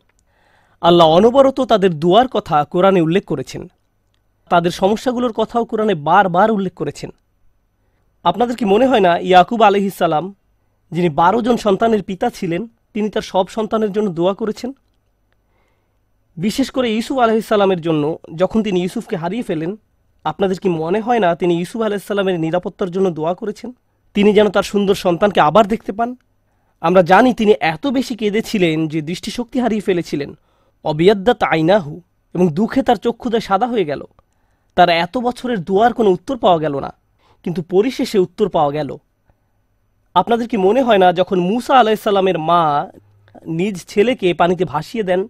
আল্লাহ 0.82 1.08
অনবরত 1.08 1.62
তাদের 1.62 1.92
দুয়ার 2.00 2.28
কথা 2.28 2.64
কোরআনে 2.64 3.02
উল্লেখ 3.02 3.24
করেছেন। 3.26 3.68
তাদের 4.50 4.72
সমস্যাগুলোর 4.72 5.34
কথাও 5.34 5.66
কোরআনে 5.66 5.96
বারবার 5.96 6.52
উল্লেখ 6.52 6.74
করেছেন। 6.74 7.10
আপনাদের 8.24 8.56
কি 8.56 8.66
মনে 8.66 8.86
হয় 8.88 9.00
না, 9.00 9.18
ইয়াকুব 9.18 9.62
আলহিসাল্লাম 9.62 10.26
যিনি 10.92 11.10
বারো 11.10 11.42
জন 11.42 11.58
সন্তানের 11.58 12.04
পিতা 12.04 12.30
ছিলেন, 12.30 12.68
তিনি 12.94 13.10
তার 13.10 13.22
সব 13.22 13.46
সন্তানের 13.48 13.92
জন্য 13.92 14.08
দোয়া 14.10 14.34
করেছেন? 14.34 14.74
বিশেষ 16.38 16.68
করে 16.72 16.88
ইউসুফ 16.94 17.18
আলহিসাল্লামের 17.18 17.82
জন্য, 17.82 18.18
যখন 18.36 18.64
তিনি 18.64 18.78
ইউসুফকে 18.82 19.16
হারিয়ে 19.16 19.44
ফেলেন, 19.44 19.72
আপনাদের 20.24 20.58
কি 20.60 20.70
মনে 20.70 21.00
হয় 21.00 21.20
না 21.20 21.36
তিনি 21.36 21.54
ইউসুফ 21.58 21.82
আলাইসাল্লামের 21.82 22.40
নিরাপত্তার 22.40 22.92
জন্য 22.92 23.08
দোয়া 23.10 23.34
করেছেন? 23.34 23.70
তিনি 24.14 24.34
যেন 24.34 24.48
তার 24.50 24.64
সুন্দর 24.64 24.96
সন্তানকে 24.96 25.40
আবার 25.40 25.66
দেখতে 25.68 25.92
পান? 25.92 26.16
আমরা 26.84 27.02
জানি 27.12 27.32
তিনি 27.40 27.54
এত 27.74 27.84
বেশি 27.98 28.14
কেঁদেছিলেন 28.22 28.78
যে 28.92 29.00
দৃষ্টিশক্তি 29.10 29.58
হারিয়ে 29.64 29.86
ফেলেছিলেন। 29.88 30.30
অবিয়াদ্দাত 30.86 31.42
আইনাহু 31.54 31.94
এবং 32.36 32.46
দুঃখে 32.58 32.82
তার 32.88 32.98
চক্ষুদায় 33.06 33.44
সাদা 33.48 33.68
হয়ে 33.74 33.90
গেল। 33.92 34.02
তার 34.78 34.90
এত 35.06 35.16
বছরের 35.28 35.60
দোয়ার 35.70 35.92
কোনো 36.00 36.10
উত্তর 36.18 36.36
পাওয়া 36.44 36.60
গেল 36.64 36.76
না, 36.86 36.92
কিন্তু 37.46 37.62
পরিশেষে 37.74 38.18
উত্তর 38.26 38.48
পাওয়া 38.56 38.72
গেল। 38.78 38.90
আপনাদের 40.16 40.48
কি 40.52 40.58
মনে 40.68 40.82
হয় 40.88 41.02
না 41.04 41.08
যখন 41.20 41.38
মুসা 41.50 41.74
আলাইসাল্লামের 41.82 42.38
মা 42.50 42.62
নিজ 43.60 43.76
ছেলেকে 43.92 44.28
পানিতে 44.40 44.64
ভাসিয়ে 44.74 45.04
দেন, 45.10 45.22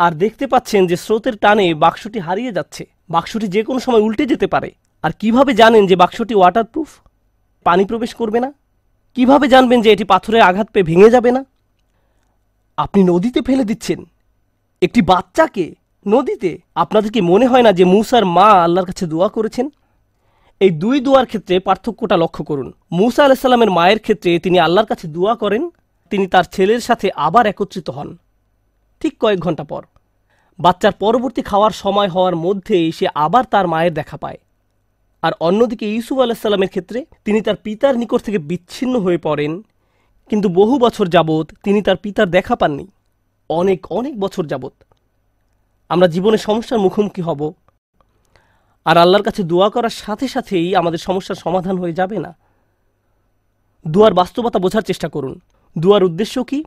আর 0.00 0.12
দেখতে 0.22 0.44
পাচ্ছেন 0.52 0.82
যে 0.90 0.96
স্রোতের 1.04 1.34
টানে 1.42 1.66
বাক্সটি 1.84 2.18
হারিয়ে 2.26 2.52
যাচ্ছে, 2.56 2.84
বাক্সটি 3.14 3.46
যে 3.54 3.60
কোনো 3.68 3.80
সময় 3.86 4.02
উল্টে 4.06 4.24
যেতে 4.32 4.46
পারে, 4.54 4.70
আর 5.04 5.12
কীভাবে 5.20 5.52
জানেন 5.60 5.82
যে 5.90 5.96
বাক্সটি 6.02 6.34
ওয়াটারপ্রুফ 6.36 6.88
পানি 7.66 7.82
প্রবেশ 7.90 8.12
করবে 8.20 8.38
না? 8.44 8.50
কীভাবে 9.16 9.46
জানবেন 9.48 9.78
যে 9.84 9.88
এটি 9.94 10.04
পাথরের 10.12 10.46
আঘাত 10.48 10.68
পেয়ে 10.72 10.88
ভেঙে 10.90 11.14
যাবে 11.14 11.30
না? 11.36 11.42
আপনি 12.78 13.00
নদীতে 13.12 13.40
ফেলে 13.48 13.64
দিচ্ছেন। 13.70 14.00
একটি 14.82 15.00
বাচ্চাকে 15.10 15.66
নদীতে, 16.06 16.50
আপনাদের 16.82 17.10
কি 17.14 17.20
মনে 17.30 17.46
হয় 17.50 17.64
না 17.66 17.70
যে 17.78 17.84
মুসার 17.94 18.24
মা 18.36 18.48
আল্লাহর 18.64 18.88
কাছে 18.90 19.04
দোয়া 19.06 19.28
করেছেন? 19.36 19.66
এই 20.60 20.70
দুই 20.82 20.96
দোয়ার 21.06 21.26
ক্ষেত্রে 21.30 21.54
পার্থক্যটা 21.66 22.16
লক্ষ্য 22.22 22.42
করুন। 22.44 22.68
মুসা 22.98 23.22
আলাহিসাল্লামের 23.24 23.74
মায়ের 23.78 24.00
ক্ষেত্রে 24.04 24.30
তিনি 24.44 24.56
আল্লাহর 24.58 24.90
কাছে 24.90 25.06
দোয়া 25.16 25.34
করেন, 25.42 25.62
তিনি 26.12 26.24
তার 26.26 26.46
ছেলের 26.54 26.80
সাথে 26.80 27.06
আবার 27.26 27.44
একত্রিত 27.52 27.88
হন, 27.96 28.08
ঠিক 29.00 29.12
কয়েক 29.22 29.38
ঘণ্টা 29.46 29.64
পর। 29.64 29.82
বাচ্চার 30.58 30.94
পরবর্তী 31.02 31.42
খাওয়ার 31.42 31.74
সময় 31.82 32.08
হওয়ার 32.08 32.36
মধ্যেই 32.36 32.86
সে 32.98 33.06
আবার 33.24 33.44
তার 33.52 33.66
মায়ের 33.72 33.94
দেখা 33.94 34.16
পায়। 34.16 34.38
আর 35.22 35.32
অন্যদিকে 35.40 35.86
ইউসুফ 35.94 36.18
আলাহিসাল্লামের 36.18 36.68
ক্ষেত্রে 36.68 36.98
তিনি 37.24 37.38
তার 37.46 37.56
পিতার 37.64 37.94
নিকট 37.96 38.20
থেকে 38.22 38.38
বিচ্ছিন্ন 38.50 38.94
হয়ে 39.00 39.18
পড়েন, 39.18 39.52
কিন্তু 40.30 40.48
বহু 40.60 40.74
বছর 40.78 41.06
যাবৎ 41.06 41.46
তিনি 41.64 41.80
তার 41.82 41.96
পিতার 41.96 42.28
দেখা 42.30 42.54
পাননি। 42.56 42.86
অনেক 43.50 43.80
অনেক 43.98 44.14
বছর 44.20 44.44
যাবৎ। 44.46 44.74
আমরা 45.90 46.06
জীবনে 46.06 46.38
সমস্যার 46.38 46.80
মুখোমুখি 46.80 47.22
হব। 47.22 47.40
আর 48.86 48.96
আল্লাহর 48.96 49.26
কাছে 49.28 49.42
দোয়া 49.42 49.68
করার 49.70 49.94
সাথে 50.02 50.26
সাথেই 50.28 50.68
আমাদের 50.76 51.00
সমস্যার 51.06 51.36
সমাধান 51.36 51.76
হয়ে 51.78 51.92
যাবে 51.92 52.16
না। 52.18 52.32
দুয়ার 53.84 54.14
বাস্তবতা 54.14 54.58
বোঝার 54.58 54.82
চেষ্টা 54.82 55.08
করুন। 55.08 55.34
দুয়ার 55.76 56.02
উদ্দেশ্য 56.04 56.36
কি? 56.44 56.58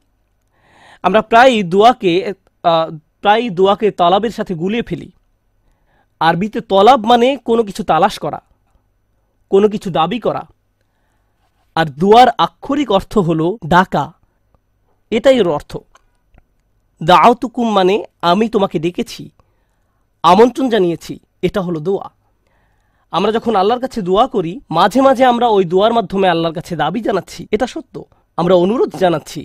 আমরা 1.03 1.21
প্রায়ই 1.21 1.63
দোয়াকে 1.63 2.11
প্রায়ই 3.21 3.49
দোয়াকে 3.49 3.87
তালাবের 3.91 4.33
সাথে 4.37 4.53
গুলিয়ে 4.53 4.83
ফেলি। 4.83 5.09
আরবিতে 6.27 6.59
তলাব 6.71 6.99
মানে 7.11 7.27
কোনো 7.47 7.61
কিছু 7.67 7.81
তালাশ 7.83 8.15
করা, 8.19 8.39
কোনো 9.51 9.67
কিছু 9.73 9.89
দাবি 9.89 10.19
করা। 10.19 10.43
আর 11.75 11.87
দুয়ার 12.01 12.29
আক্ষরিক 12.37 12.89
অর্থ 12.97 13.13
হল 13.27 13.41
ডাকা। 13.65 14.05
এটাই 15.11 15.37
এর 15.39 15.47
অর্থ। 15.57 15.71
দাওতুকুম 17.01 17.67
মানে 17.71 17.95
আমি 18.31 18.45
তোমাকে 18.49 18.77
ডেকেছি, 18.79 19.23
আমন্ত্রণ 20.23 20.67
জানিয়েছি, 20.69 21.13
এটা 21.47 21.59
হলো 21.61 21.79
দোয়া। 21.87 22.07
আমরা 23.13 23.31
যখন 23.31 23.53
আল্লাহর 23.55 23.83
কাছে 23.85 23.99
দোয়া 24.01 24.25
করি, 24.27 24.53
মাঝে 24.69 24.99
মাঝে 25.01 25.23
আমরা 25.25 25.47
ওই 25.47 25.63
দোয়ার 25.65 25.93
মাধ্যমে 25.93 26.27
আল্লাহর 26.29 26.55
কাছে 26.55 26.73
দাবি 26.75 26.99
জানাচ্ছি, 27.07 27.41
এটা 27.55 27.67
সত্য। 27.73 27.95
আমরা 28.37 28.55
অনুরোধ 28.63 28.91
জানাচ্ছি 29.03 29.41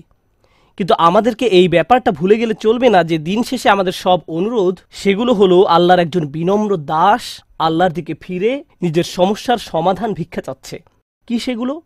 কিন্তু 0.78 0.94
আমাদেরকে 0.98 1.46
এই 1.46 1.68
ব্যাপারটা 1.68 2.10
ভুলে 2.10 2.38
গেলে 2.38 2.54
চলবে 2.54 2.88
না 2.90 3.04
যে 3.04 3.18
দিন 3.18 3.42
শেষে 3.42 3.68
আমাদের 3.68 3.92
সব 3.92 4.18
অনুরোধ 4.28 4.80
সেগুলো 4.90 5.32
হলো 5.34 5.62
আল্লাহর 5.62 6.00
একজন 6.00 6.26
বিনম্র 6.26 6.76
দাস, 6.76 7.42
আল্লাহর 7.58 7.92
দিকে 7.92 8.14
ফিরে, 8.20 8.64
নিজের 8.82 9.04
সমস্যার 9.04 9.58
সমাধান 9.58 10.14
ভিক্ষা 10.14 10.42
চাচ্ছে। 10.42 10.82
কি 11.26 11.38
সেগুলো? 11.38 11.82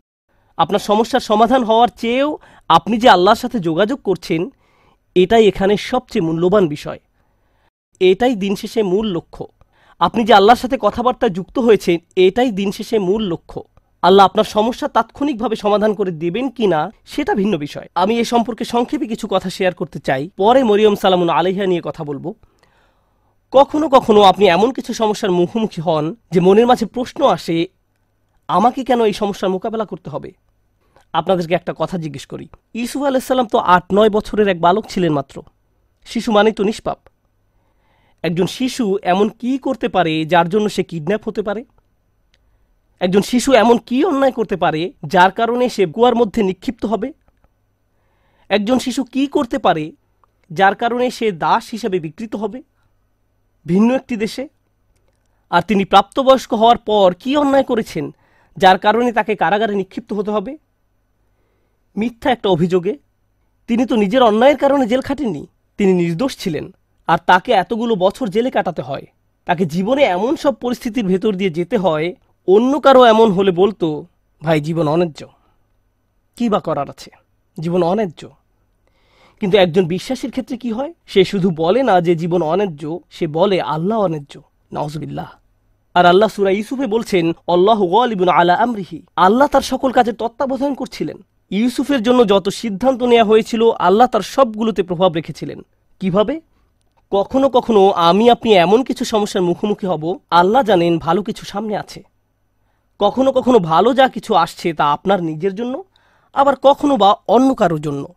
আপনার 0.57 0.79
সমস্যার 0.79 1.19
সমাধান 1.19 1.63
হওয়ার 1.63 1.87
চেয়েও 1.97 2.37
আপনি 2.69 2.97
যে 2.97 3.09
আল্লাহর 3.09 3.35
সাথে 3.35 3.59
যোগাযোগ 3.59 3.99
করছেন, 4.03 4.51
এটাই 5.15 5.47
এখানে 5.47 5.77
সবচেয়ে 5.77 6.25
মূল্যবান 6.25 6.67
বিষয়। 6.67 6.99
এটাই 7.99 8.35
দিন 8.35 8.55
শেষে 8.55 8.83
মূল 8.83 9.05
লক্ষ্য। 9.07 9.47
আপনি 9.99 10.23
যে 10.23 10.33
আল্লাহর 10.33 10.57
সাথে 10.57 10.77
কথাবার্তা 10.81 11.29
যুক্ত 11.29 11.59
হয়েছেন, 11.59 11.97
এটাই 12.15 12.51
দিন 12.51 12.71
শেষে 12.71 12.99
মূল 12.99 13.21
লক্ষ্য। 13.23 13.72
আল্লাহ 14.03 14.23
আপনার 14.25 14.47
সমস্যা 14.55 14.87
তাৎক্ষণিকভাবে 14.87 15.55
সমাধান 15.55 15.93
করে 15.93 16.11
দেবেন 16.11 16.49
কি 16.49 16.67
না, 16.67 16.91
সেটা 17.05 17.35
ভিন্ন 17.35 17.57
বিষয়। 17.57 17.87
আমি 17.95 18.19
এ 18.19 18.23
সম্পর্কে 18.23 18.63
সংক্ষেপে 18.65 19.07
কিছু 19.07 19.25
কথা 19.27 19.49
শেয়ার 19.49 19.73
করতে 19.73 19.99
চাই। 19.99 20.29
পরে 20.37 20.63
মরিয়ম 20.63 20.95
সালামুন 20.95 21.29
আলাইহা 21.29 21.65
নিয়ে 21.65 21.81
কথা 21.85 22.03
বলব। 22.03 22.33
কখনো 23.51 23.85
কখনো 23.89 24.21
আপনি 24.21 24.45
এমন 24.47 24.71
কিছু 24.71 24.93
সমস্যার 24.93 25.31
মুখোমুখি 25.31 25.81
হন 25.81 26.15
যে 26.31 26.39
মনের 26.39 26.67
মাঝে 26.67 26.85
প্রশ্ন 26.85 27.19
আসে, 27.27 27.67
আমাকে 28.47 28.83
কেন 28.83 28.99
এই 29.05 29.13
সমস্যার 29.13 29.49
মোকাবেলা 29.49 29.85
করতে 29.85 30.09
হবে? 30.09 30.29
আপনাদেরকে 31.13 31.53
একটা 31.55 31.73
কথা 31.77 31.95
জিজ্ঞেস 31.97 32.25
করি। 32.25 32.45
ইসুফ 32.73 33.01
আলাইসাল্লাম 33.03 33.47
তো 33.47 33.57
আট 33.75 33.85
নয় 33.93 34.09
বছরের 34.09 34.47
এক 34.47 34.59
বালক 34.59 34.85
ছিলেন 34.89 35.11
মাত্র। 35.13 35.35
শিশু 36.05 36.31
মানেই 36.31 36.53
তো 36.53 36.63
নিষ্পাপ। 36.63 36.99
একজন 38.23 38.47
শিশু 38.47 38.97
এমন 39.03 39.29
কি 39.29 39.51
করতে 39.57 39.87
পারে 39.87 40.13
যার 40.25 40.47
জন্য 40.49 40.65
সে 40.69 40.83
কিডন্যাপ 40.83 41.21
হতে 41.27 41.41
পারে? 41.41 41.61
একজন 43.05 43.21
শিশু 43.21 43.49
এমন 43.53 43.77
কি 43.87 43.97
অন্যায় 44.05 44.31
করতে 44.31 44.55
পারে 44.57 44.81
যার 45.03 45.31
কারণে 45.31 45.65
সে 45.69 45.83
গুয়ার 45.85 46.15
মধ্যে 46.15 46.43
নিক্ষিপ্ত 46.43 46.85
হবে? 46.85 47.13
একজন 48.49 48.77
শিশু 48.79 49.03
কি 49.03 49.23
করতে 49.27 49.57
পারে 49.57 49.91
যার 50.51 50.75
কারণে 50.75 51.05
সে 51.11 51.27
দাস 51.31 51.63
হিসেবে 51.69 51.97
বিকৃত 51.99 52.33
হবে? 52.35 52.59
ভিন্ন 53.65 53.89
একটি 53.93 54.15
দেশে? 54.15 54.43
আর 55.51 55.61
তিনি 55.61 55.85
প্রাপ্তবয়স্ক 55.85 56.51
হওয়ার 56.53 56.77
পর 56.77 57.07
কি 57.13 57.31
অন্যায় 57.37 57.63
করেছেন 57.63 58.05
যার 58.57 58.77
কারণে 58.77 59.09
তাকে 59.11 59.35
কারাগারে 59.35 59.73
নিক্ষিপ্ত 59.75 60.13
হতে 60.13 60.31
হবে? 60.31 60.57
মিথ্যা 61.95 62.29
একটা 62.31 62.49
অভিযোগে, 62.49 62.93
তিনি 63.67 63.85
তো 63.85 63.95
নিজের 63.95 64.23
অন্যায়ের 64.23 64.57
কারণে 64.57 64.85
জেল 64.87 65.01
খাটেননি, 65.01 65.43
তিনি 65.77 65.93
নির্দোষ 65.93 66.37
ছিলেন, 66.37 66.65
আর 67.07 67.19
তাকে 67.25 67.51
এতগুলো 67.53 67.95
বছর 67.95 68.25
জেলে 68.29 68.51
কাটাতে 68.51 68.81
হয়। 68.81 69.05
তাকে 69.47 69.65
জীবনে 69.65 70.03
এমন 70.17 70.35
সব 70.35 70.53
পরিস্থিতির 70.53 71.05
ভেতর 71.05 71.31
দিয়ে 71.35 71.49
যেতে 71.49 71.77
হয় 71.77 72.07
অন্য 72.47 72.79
কারও 72.79 73.03
এমন 73.03 73.31
হলে 73.31 73.51
বলতো, 73.51 74.05
ভাই, 74.43 74.61
জীবন 74.61 74.87
অন্যায্য 74.87 75.27
কী 76.35 76.49
বা 76.49 76.59
করার 76.59 76.89
আছে? 76.89 77.11
জীবন 77.59 77.83
অন্যায্য 77.83 78.29
কিন্তু 79.39 79.57
একজন 79.57 79.85
বিশ্বাসীর 79.85 80.31
ক্ষেত্রে 80.31 80.57
কি 80.57 80.71
হয়? 80.71 80.93
সে 81.05 81.23
শুধু 81.23 81.51
বলে 81.55 81.83
না 81.83 82.01
যে 82.01 82.15
জীবন 82.15 82.41
অন্যায্য 82.41 82.99
সে 83.09 83.27
বলে, 83.27 83.61
আল্লাহ 83.61 83.99
অন্যায্য 83.99 84.41
নওয়াজবিল্লাহ 84.73 85.29
আর 85.93 86.05
আল্লাহ 86.05 86.29
সুরা 86.29 86.49
ইউসুফে 86.49 86.87
বলছেন, 86.87 87.31
আল্লাহ 87.47 87.83
ওয়ালিবুন 87.83 88.29
আলা 88.29 88.55
আমরিহি। 88.55 89.01
আল্লাহ 89.15 89.47
তার 89.47 89.61
সকল 89.61 89.91
কাজের 89.91 90.15
তত্ত্বাবধান 90.15 90.73
করছিলেন। 90.73 91.17
ইউসুফের 91.49 92.03
জন্য 92.03 92.27
যত 92.27 92.49
সিদ্ধান্ত 92.49 93.03
নেওয়া 93.03 93.23
হয়েছিল, 93.23 93.71
আল্লাহ 93.71 94.07
তার 94.07 94.21
সবগুলোতে 94.21 94.83
প্রভাব 94.83 95.13
রেখেছিলেন। 95.13 95.65
কীভাবে? 95.99 96.41
কখনো 97.11 97.49
কখনো 97.49 97.89
আমি, 97.89 98.29
আপনি 98.29 98.53
এমন 98.53 98.83
কিছু 98.83 99.05
সমস্যার 99.05 99.43
মুখোমুখি 99.43 99.87
হব, 99.87 100.19
আল্লাহ 100.29 100.63
জানেন 100.63 100.99
ভালো 100.99 101.23
কিছু 101.23 101.45
সামনে 101.45 101.77
আছে। 101.77 102.12
কখনো 102.99 103.31
কখনো 103.31 103.59
ভালো 103.59 103.93
যা 103.93 104.07
কিছু 104.07 104.35
আসছে 104.35 104.73
তা 104.73 104.91
আপনার 104.91 105.23
নিজের 105.23 105.55
জন্য, 105.55 105.83
আবার 106.33 106.55
কখনো 106.55 106.97
বা 106.97 107.15
অন্য 107.27 107.55
কারোর 107.55 107.81
জন্য। 107.81 108.13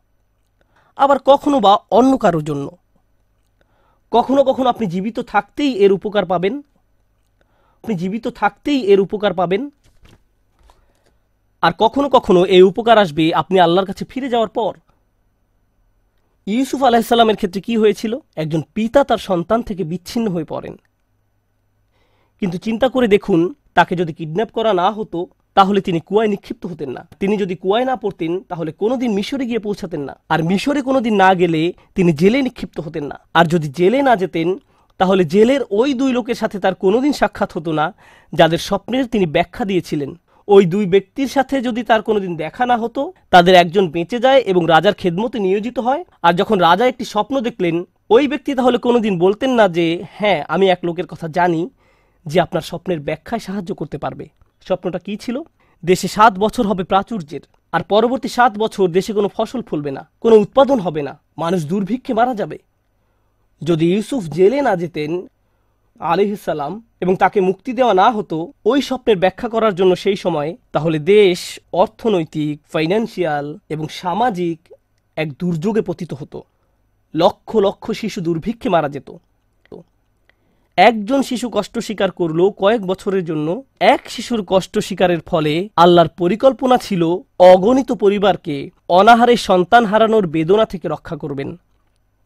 আবার 0.96 1.18
কখনো 1.18 1.60
বা 1.60 1.78
অন্য 1.90 2.18
কারোর 2.18 2.44
জন্য। 2.44 2.70
কখনো 4.10 4.44
কখনো 4.44 4.68
আপনি 4.68 4.86
জীবিত 4.86 5.20
থাকতেই 5.20 5.74
এর 5.74 5.92
উপকার 5.92 6.26
পাবেন। 6.26 6.58
আপনি 7.82 7.94
জীবিত 7.94 8.28
থাকতেই 8.28 8.80
এর 8.80 9.00
উপকার 9.00 9.34
পাবেন। 9.34 9.70
আর 11.62 11.72
কখনো 11.78 12.08
কখনো 12.08 12.44
এই 12.44 12.62
উপকার 12.62 12.98
আসবে 12.98 13.34
আপনি 13.34 13.60
আল্লাহর 13.60 13.86
কাছে 13.86 14.04
ফিরে 14.04 14.28
যাওয়ার 14.28 14.48
পর। 14.48 14.76
ইউসুফ 16.46 16.82
আলাহিসাল্লামের 16.82 17.36
ক্ষেত্রে 17.36 17.60
কি 17.60 17.76
হয়েছিল? 17.76 18.18
একজন 18.36 18.62
পিতা 18.74 19.04
তার 19.04 19.18
সন্তান 19.18 19.62
থেকে 19.62 19.84
বিচ্ছিন্ন 19.84 20.28
হয়ে 20.28 20.44
পড়েন। 20.44 20.76
কিন্তু 22.40 22.58
চিন্তা 22.58 22.88
করে 22.88 23.08
দেখুন 23.08 23.54
তাকে 23.76 23.94
যদি 24.00 24.12
কিডন্যাপ 24.12 24.50
করা 24.52 24.72
না 24.72 24.88
হতো, 24.90 25.18
তাহলে 25.54 25.80
তিনি 25.80 26.00
কুয়ায় 26.00 26.28
নিক্ষিপ্ত 26.28 26.62
হতেন 26.66 26.90
না। 26.90 27.02
তিনি 27.20 27.34
যদি 27.36 27.54
কুয়ায় 27.56 27.86
না 27.90 27.94
পড়তেন, 27.96 28.32
তাহলে 28.48 28.70
কোনোদিন 28.72 29.10
মিশরে 29.12 29.44
গিয়ে 29.46 29.58
পৌঁছাতেন 29.58 30.02
না। 30.08 30.14
আর 30.28 30.40
মিশরে 30.44 30.80
কোনোদিন 30.82 31.14
না 31.16 31.30
গেলে 31.34 31.62
তিনি 31.94 32.10
জেলে 32.12 32.38
নিক্ষিপ্ত 32.42 32.80
হতেন 32.80 33.04
না। 33.04 33.16
আর 33.34 33.44
যদি 33.44 33.68
জেলে 33.68 33.98
না 34.02 34.16
যেতেন, 34.16 34.48
তাহলে 35.00 35.22
জেলের 35.24 35.60
ওই 35.70 35.90
দুই 35.94 36.10
লোকের 36.12 36.34
সাথে 36.34 36.56
তার 36.58 36.74
কোনোদিন 36.74 37.12
সাক্ষাৎ 37.12 37.50
হতো 37.56 37.72
না, 37.72 37.86
যাদের 38.32 38.58
স্বপ্নের 38.58 39.04
তিনি 39.06 39.26
ব্যাখ্যা 39.26 39.64
দিয়েছিলেন। 39.64 40.10
ওই 40.48 40.62
দুই 40.64 40.84
ব্যক্তির 40.86 41.28
সাথে 41.28 41.56
যদি 41.60 41.82
তার 41.82 42.02
কোনোদিন 42.02 42.32
দেখা 42.36 42.64
না 42.66 42.76
হতো, 42.76 43.02
তাদের 43.30 43.54
একজন 43.54 43.84
বেঁচে 43.88 44.18
যায় 44.18 44.40
এবং 44.40 44.62
রাজার 44.68 44.94
খেদমতে 44.94 45.38
নিয়োজিত 45.38 45.76
হয়। 45.78 46.02
আর 46.22 46.32
যখন 46.32 46.56
রাজা 46.58 46.84
একটি 46.86 47.04
স্বপ্ন 47.04 47.34
দেখলেন, 47.40 47.76
ওই 48.10 48.24
ব্যক্তি 48.28 48.50
তাহলে 48.54 48.78
কোনোদিন 48.78 49.14
বলতেন 49.18 49.50
না 49.50 49.64
যে 49.68 49.86
হ্যাঁ 50.18 50.40
আমি 50.48 50.66
এক 50.68 50.80
লোকের 50.84 51.06
কথা 51.06 51.28
জানি। 51.28 51.62
যে 52.26 52.40
আপনার 52.40 52.62
স্বপ্নের 52.62 53.00
ব্যাখ্যায় 53.00 53.40
সাহায্য 53.40 53.74
করতে 53.74 53.98
পারবে। 53.98 54.28
স্বপ্নটা 54.66 54.98
কি 54.98 55.16
ছিল? 55.16 55.36
দেশে 55.84 56.08
সাত 56.08 56.38
বছর 56.38 56.66
হবে 56.66 56.84
প্রাচুর্যের, 56.84 57.40
আর 57.72 57.82
পরবর্তী 57.82 58.28
সাত 58.28 58.58
বছর 58.58 58.88
দেশে 58.88 59.12
কোনো 59.12 59.28
ফসল 59.36 59.62
ফলবে 59.62 59.90
না, 59.90 60.08
কোনো 60.20 60.36
উৎপাদন 60.36 60.78
হবে 60.78 61.02
না, 61.02 61.20
মানুষ 61.38 61.66
দুর্ভিক্ষে 61.66 62.14
মারা 62.14 62.34
যাবে। 62.34 62.58
যদি 63.62 63.94
ইউসুফ 63.94 64.22
জেলে 64.24 64.62
না 64.62 64.76
যেতেন 64.76 65.26
আলিহিসাল্লাম 66.00 66.82
এবং 67.00 67.16
তাকে 67.16 67.40
মুক্তি 67.40 67.72
দেওয়া 67.72 67.94
না 67.94 68.10
হতো, 68.10 68.52
ওই 68.64 68.82
স্বপ্নের 68.82 69.16
ব্যাখ্যা 69.16 69.48
করার 69.48 69.74
জন্য 69.74 69.96
সেই 69.96 70.16
সময়, 70.16 70.56
তাহলে 70.72 70.98
দেশ, 70.98 71.60
অর্থনৈতিক 71.72 72.60
ফাইন্যান্সিয়াল 72.72 73.58
এবং 73.68 73.88
সামাজিক 73.88 74.58
এক 75.16 75.32
দুর্যোগে 75.32 75.82
পতিত 75.82 76.14
হতো। 76.14 76.42
লক্ষ 77.14 77.56
লক্ষ 77.56 77.90
শিশু 77.90 78.20
দুর্ভিক্ষে 78.20 78.68
মারা 78.68 78.88
যেত। 78.88 79.10
একজন 80.78 81.22
শিশু 81.22 81.46
কষ্ট 81.52 81.78
স্বীকার 81.78 82.10
করল 82.10 82.50
কয়েক 82.50 82.82
বছরের 82.86 83.24
জন্য। 83.24 83.48
এক 83.80 84.02
শিশুর 84.10 84.40
কষ্ট 84.46 84.78
স্বীকারের 84.78 85.20
ফলে 85.26 85.68
আল্লাহর 85.76 86.10
পরিকল্পনা 86.16 86.76
ছিল 86.76 87.02
অগণিত 87.38 87.92
পরিবারকে 87.92 88.70
অনাহারে 88.88 89.36
সন্তান 89.36 89.84
হারানোর 89.84 90.26
বেদনা 90.26 90.64
থেকে 90.64 90.88
রক্ষা 90.88 91.16
করবেন। 91.16 91.50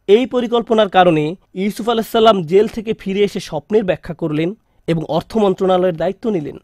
এই 0.09 0.27
পরিকল্পনার 0.27 0.89
কারণে 0.89 1.25
ইউসুফ 1.55 1.89
আলাহিসাল্লাম 1.89 2.43
জেল 2.43 2.67
থেকে 2.69 2.93
ফিরে 2.95 3.21
এসে 3.21 3.41
স্বপ্নের 3.41 3.85
ব্যাখ্যা 3.85 4.15
করলেন 4.15 4.55
এবং 4.89 5.03
অর্থ 5.09 5.37
মন্ত্রণালয়ের 5.37 5.97
দায়িত্ব 5.97 6.31
নিলেন। 6.31 6.57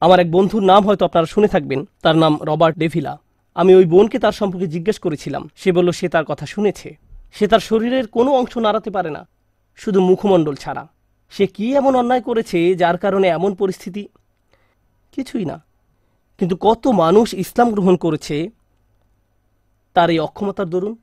আমার 0.00 0.20
এক 0.20 0.30
বন্ধুর 0.30 0.62
নাম 0.62 0.86
হয়তো 0.86 1.04
আপনারা 1.04 1.26
শুনে 1.26 1.48
থাকবেন, 1.48 1.80
তার 2.02 2.16
নাম 2.16 2.32
রবার্ট 2.42 2.76
ডেভিলা। 2.78 3.18
আমি 3.54 3.72
ওই 3.74 3.84
বোনকে 3.84 4.18
তার 4.18 4.32
সম্পর্কে 4.32 4.66
জিজ্ঞেস 4.66 4.98
করেছিলাম। 4.98 5.48
সে 5.56 5.72
বলল, 5.72 5.90
সে 5.90 6.06
তার 6.08 6.24
কথা 6.24 6.46
শুনেছে। 6.46 6.88
সে 7.32 7.44
তার 7.46 7.60
শরীরের 7.60 8.06
কোনো 8.06 8.30
অংশ 8.34 8.52
নাড়াতে 8.56 8.90
পারে 8.90 9.10
না, 9.10 9.22
শুধু 9.76 9.98
মুখমণ্ডল 10.00 10.54
ছাড়া। 10.54 10.84
সে 11.30 11.46
কি 11.46 11.74
এমন 11.74 11.96
অন্যায় 11.96 12.20
করেছে 12.20 12.74
যার 12.74 12.98
কারণে 12.98 13.28
এমন 13.28 13.54
পরিস্থিতি? 13.54 14.08
কিছুই 15.12 15.44
না। 15.44 15.64
কিন্তু 16.38 16.56
কত 16.60 16.86
মানুষ 16.86 17.34
ইসলাম 17.34 17.70
গ্রহণ 17.70 17.96
করেছে? 17.96 18.50
তার 19.94 20.10
এই 20.10 20.18
অক্ষমতার 20.18 20.66
দরুন। 20.66 20.96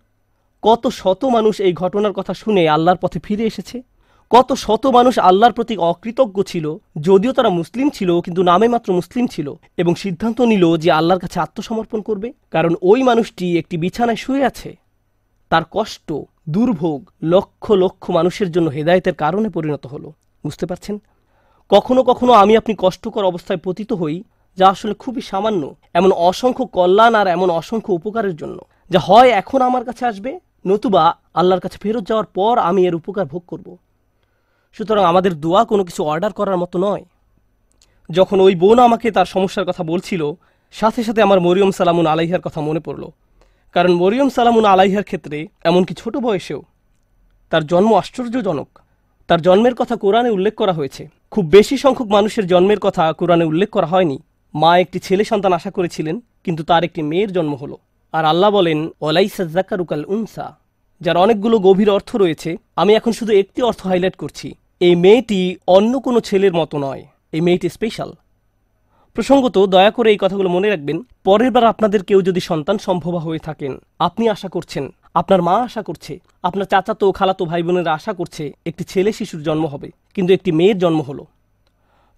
কত 0.61 0.87
শত 0.87 1.25
মানুষ 1.25 1.61
এই 1.61 1.73
ঘটনার 1.73 2.13
কথা 2.13 2.33
শুনে 2.33 2.69
আল্লাহর 2.69 2.97
পথে 2.97 3.19
ফিরে 3.19 3.43
এসেছে? 3.43 3.81
কত 4.29 4.53
শত 4.53 4.85
মানুষ 4.85 5.19
আল্লাহর 5.19 5.53
প্রতি 5.53 5.77
অকৃতজ্ঞ 5.77 6.43
ছিল? 6.43 6.77
যদিও 7.01 7.33
তারা 7.33 7.49
মুসলিম 7.49 7.89
ছিল, 7.89 8.21
কিন্তু 8.21 8.43
নামে 8.43 8.67
মাত্র 8.67 8.93
মুসলিম 8.93 9.27
ছিল। 9.27 9.53
এবং 9.77 9.95
সিদ্ধান্ত 9.95 10.41
নিল 10.41 10.77
যে 10.77 10.91
আল্লাহর 10.91 11.19
কাছে 11.19 11.39
আত্মসমর্পণ 11.39 12.01
করবে। 12.01 12.33
কারণ 12.51 12.75
ওই 12.81 13.03
মানুষটি 13.03 13.57
একটি 13.57 13.77
বিছানায় 13.77 14.15
শুয়ে 14.15 14.45
আছে। 14.45 14.77
তার 15.49 15.61
কষ্ট 15.71 16.13
দুর্ভোগ 16.49 17.09
লক্ষ 17.23 17.71
লক্ষ 17.71 18.09
মানুষের 18.09 18.51
জন্য 18.51 18.69
হেদায়েতের 18.69 19.13
কারণে 19.13 19.49
পরিণত 19.49 19.87
হলো। 19.87 20.13
বুঝতে 20.43 20.65
পারছেন? 20.65 21.01
কখনো 21.69 22.03
কখনো 22.03 22.33
আমি 22.33 22.57
আপনি 22.57 22.75
কষ্টকর 22.77 23.25
অবস্থায় 23.25 23.59
পতিত 23.63 23.93
হই, 23.93 24.23
যা 24.57 24.69
আসলে 24.69 24.93
খুবই 24.93 25.21
সামান্য, 25.21 25.75
এমন 25.93 26.11
অসংখ্য 26.11 26.65
কল্যাণ 26.65 27.15
আর 27.15 27.27
এমন 27.27 27.49
অসংখ্য 27.49 27.93
উপকারের 27.93 28.35
জন্য। 28.35 28.59
যা 28.89 28.99
হয় 28.99 29.29
এখন 29.29 29.61
আমার 29.61 29.85
কাছে 29.85 30.05
আসবে, 30.05 30.39
নতুবা 30.67 31.15
আল্লাহর 31.33 31.61
কাছে 31.61 31.77
ফেরত 31.81 32.07
যাওয়ার 32.07 32.25
পর 32.25 32.57
আমি 32.57 32.87
এর 32.87 32.95
উপকার 32.95 33.25
ভোগ 33.25 33.43
করব। 33.47 33.77
সুতরাং 34.73 35.03
আমাদের 35.05 35.33
দোয়া 35.39 35.65
কোনো 35.65 35.83
কিছু 35.83 36.03
অর্ডার 36.03 36.33
করার 36.33 36.57
মতো 36.57 36.79
নয়। 36.79 37.05
যখন 38.11 38.39
ওই 38.39 38.55
বোন 38.55 38.79
আমাকে 38.79 39.11
তার 39.11 39.25
সমস্যার 39.25 39.65
কথা 39.65 39.83
বলছিল, 39.83 40.31
সাথে 40.71 41.03
সাথে 41.03 41.21
আমার 41.21 41.39
মরিয়ম 41.39 41.71
সালামুন 41.71 42.05
আলাইহার 42.05 42.41
কথা 42.41 42.61
মনে 42.61 42.79
পড়ল। 42.79 43.09
কারণ 43.75 43.93
মরিয়ম 43.93 44.29
সালামুন 44.29 44.65
আলাইহার 44.65 45.03
ক্ষেত্রে 45.03 45.47
এমনকি 45.63 45.93
ছোট 45.93 46.17
বয়সেও 46.17 46.61
তার 47.49 47.67
জন্ম 47.67 47.93
আশ্চর্যজনক। 47.93 48.69
তার 49.27 49.41
জন্মের 49.41 49.75
কথা 49.75 49.95
কোরআনে 49.95 50.29
উল্লেখ 50.29 50.53
করা 50.55 50.73
হয়েছে। 50.73 51.09
খুব 51.31 51.45
বেশি 51.45 51.77
সংখ্যক 51.77 52.07
মানুষের 52.07 52.47
জন্মের 52.47 52.79
কথা 52.79 53.13
কোরআনে 53.13 53.45
উল্লেখ 53.45 53.69
করা 53.69 53.85
হয়নি। 53.85 54.17
মা 54.53 54.71
একটি 54.77 54.99
ছেলে 54.99 55.23
সন্তান 55.23 55.53
আশা 55.53 55.71
করেছিলেন, 55.71 56.15
কিন্তু 56.43 56.63
তার 56.63 56.83
একটি 56.83 57.01
মেয়ের 57.01 57.31
জন্ম 57.33 57.55
হলো। 57.55 57.77
আর 58.13 58.25
আল্লাহ 58.25 58.49
বলেন 58.51 58.79
ওলাইসা 59.01 59.43
জাকারুকাল 59.45 60.03
উনসা। 60.07 60.45
যার 61.01 61.17
অনেকগুলো 61.17 61.59
গভীর 61.59 61.89
অর্থ 61.89 62.15
রয়েছে, 62.15 62.57
আমি 62.75 62.91
এখন 62.95 63.11
শুধু 63.11 63.31
একটি 63.33 63.59
অর্থ 63.61 63.87
হাইলাইট 63.87 64.15
করছি। 64.15 64.47
এই 64.79 64.95
মেয়েটি 64.95 65.39
অন্য 65.67 65.99
কোনো 65.99 66.19
ছেলের 66.19 66.53
মতো 66.53 66.75
নয়। 66.77 67.03
এই 67.31 67.41
মেয়েটি 67.41 67.69
স্পেশাল 67.69 68.09
প্রসঙ্গত 69.15 69.55
দয়া 69.73 69.91
করে 69.97 70.09
এই 70.13 70.19
কথাগুলো 70.23 70.49
মনে 70.55 70.67
রাখবেন, 70.73 70.97
পরের 71.27 71.51
বার 71.55 71.63
আপনাদের 71.73 72.01
কেউ 72.03 72.19
যদি 72.21 72.41
সন্তান 72.49 72.77
সম্ভব 72.87 73.13
হয়ে 73.25 73.41
থাকেন, 73.47 73.73
আপনি 74.07 74.23
আশা 74.35 74.49
করছেন, 74.49 74.83
আপনার 75.13 75.41
মা 75.47 75.55
আশা 75.67 75.81
করছে, 75.87 76.13
আপনার 76.47 76.67
চাচাতো, 76.71 77.05
খালাতো 77.11 77.43
ভাই 77.45 77.61
বোনেরা 77.63 77.91
আশা 77.93 78.11
করছে 78.13 78.43
একটি 78.69 78.83
ছেলে 78.91 79.11
শিশুর 79.17 79.41
জন্ম 79.47 79.63
হবে, 79.73 79.89
কিন্তু 80.15 80.31
একটি 80.33 80.51
মেয়ের 80.59 80.77
জন্ম 80.83 80.99
হলো। 81.01 81.23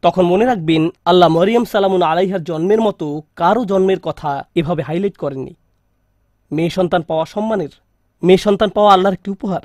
তখন 0.03 0.23
মনে 0.31 0.45
রাখবেন, 0.51 0.83
আল্লাহ 1.09 1.29
মরিয়ম 1.37 1.65
সালামুন 1.73 2.01
আলাইহার 2.11 2.43
জন্মের 2.49 2.81
মতো 2.87 3.05
কারও 3.35 3.61
জন্মের 3.71 3.99
কথা 4.07 4.29
এভাবে 4.59 4.81
হাইলাইট 4.87 5.15
করেননি। 5.23 5.53
মেয়ে 6.51 6.71
সন্তান 6.77 7.01
পাওয়া 7.09 7.25
সম্মানের, 7.33 7.73
মেয়ে 8.23 8.41
সন্তান 8.45 8.69
পাওয়া 8.75 8.89
আল্লাহর 8.95 9.17
একটি 9.17 9.29
উপহার, 9.35 9.63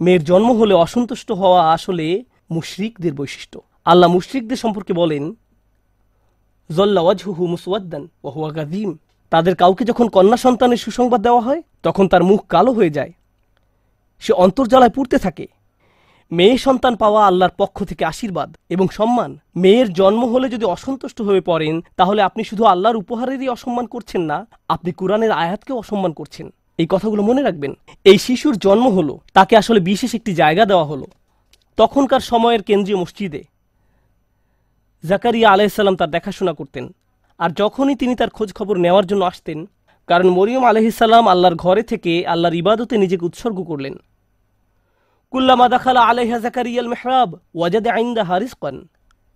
মেয়ের 0.00 0.22
জন্ম 0.30 0.48
হলে 0.60 0.74
অসন্তুষ্ট 0.84 1.28
হওয়া 1.40 1.60
আসলে 1.76 2.06
মুশরিকদের 2.54 3.12
বৈশিষ্ট্য। 3.20 3.56
আল্লাহ 3.90 4.08
মুশরিকদের 4.16 4.58
সম্পর্কে 4.64 4.94
বলেন 5.02 5.24
জল্লাওয়াজহু 6.70 7.46
মুসওয়াদ্দান 7.46 8.08
ওহুয়া 8.24 8.50
গাদিম 8.50 8.98
তাদের 9.30 9.56
কাউকে 9.56 9.84
যখন 9.84 10.08
কন্যা 10.08 10.36
সন্তানের 10.36 10.76
সুসংবাদ 10.76 11.22
দেওয়া 11.22 11.40
হয়, 11.40 11.62
তখন 11.82 12.08
তার 12.08 12.24
মুখ 12.24 12.46
কালো 12.46 12.72
হয়ে 12.72 12.90
যায়। 12.90 13.12
সে 14.18 14.32
অন্তর্জালায় 14.32 14.90
পুড়তে 14.90 15.18
থাকে। 15.18 15.46
মেয়ে 16.30 16.58
সন্তান 16.58 16.96
পাওয়া 16.96 17.26
আল্লাহর 17.26 17.52
পক্ষ 17.58 17.84
থেকে 17.84 18.04
আশীর্বাদ 18.04 18.56
এবং 18.68 18.88
সম্মান। 18.88 19.38
মেয়ের 19.56 19.92
জন্ম 19.92 20.24
হলে 20.24 20.48
যদি 20.48 20.64
অসন্তুষ্ট 20.64 21.20
হয়ে 21.20 21.40
পড়েন, 21.40 21.84
তাহলে 21.96 22.22
আপনি 22.22 22.44
শুধু 22.44 22.64
আল্লাহর 22.64 22.96
উপহারেরই 22.96 23.48
অসম্মান 23.48 23.86
করছেন 23.86 24.20
না, 24.20 24.46
আপনি 24.68 24.92
কোরআনের 24.92 25.32
আয়াতকেও 25.32 25.78
অসম্মান 25.78 26.12
করছেন। 26.12 26.52
এই 26.78 26.86
কথাগুলো 26.88 27.22
মনে 27.22 27.42
রাখবেন। 27.42 27.74
এই 28.04 28.18
শিশুর 28.18 28.56
জন্ম 28.56 28.88
হলো, 28.88 29.20
তাকে 29.34 29.56
আসলে 29.56 29.80
বিশেষ 29.80 30.14
একটি 30.14 30.34
জায়গা 30.34 30.64
দেওয়া 30.64 30.84
হলো। 30.84 31.06
তখনকার 31.76 32.20
সময়ের 32.20 32.62
কেন্দ্রীয় 32.62 32.98
মসজিদে 32.98 33.44
জাকারিয়া 35.10 35.48
আলাইসাল্লাম 35.54 35.96
তার 36.00 36.10
দেখাশোনা 36.16 36.52
করতেন। 36.52 36.84
আর 37.40 37.50
যখনই 37.60 37.96
তিনি 38.00 38.14
তার 38.20 38.30
খোঁজ 38.30 38.48
খবর 38.58 38.76
নেওয়ার 38.84 39.06
জন্য 39.06 39.22
আসতেন, 39.24 39.58
কারণ 40.08 40.28
মরিয়ম 40.28 40.64
আলহিসাল্লাম 40.64 41.24
আল্লাহর 41.32 41.56
ঘরে 41.64 41.82
থেকে 41.82 42.12
আল্লাহর 42.32 42.58
ইবাদতে 42.62 42.94
নিজেকে 42.98 43.24
উৎসর্গ 43.24 43.58
করলেন। 43.70 43.94
কুল্লামা 45.32 45.66
দাখালা 45.68 46.00
আলাইহা 46.10 46.38
জাকারিয়াল 46.38 46.88
মেহরাব 46.92 47.30
ওয়াজাদে 47.54 47.90
আইন্দা 47.90 48.22
হারিসকন 48.24 48.76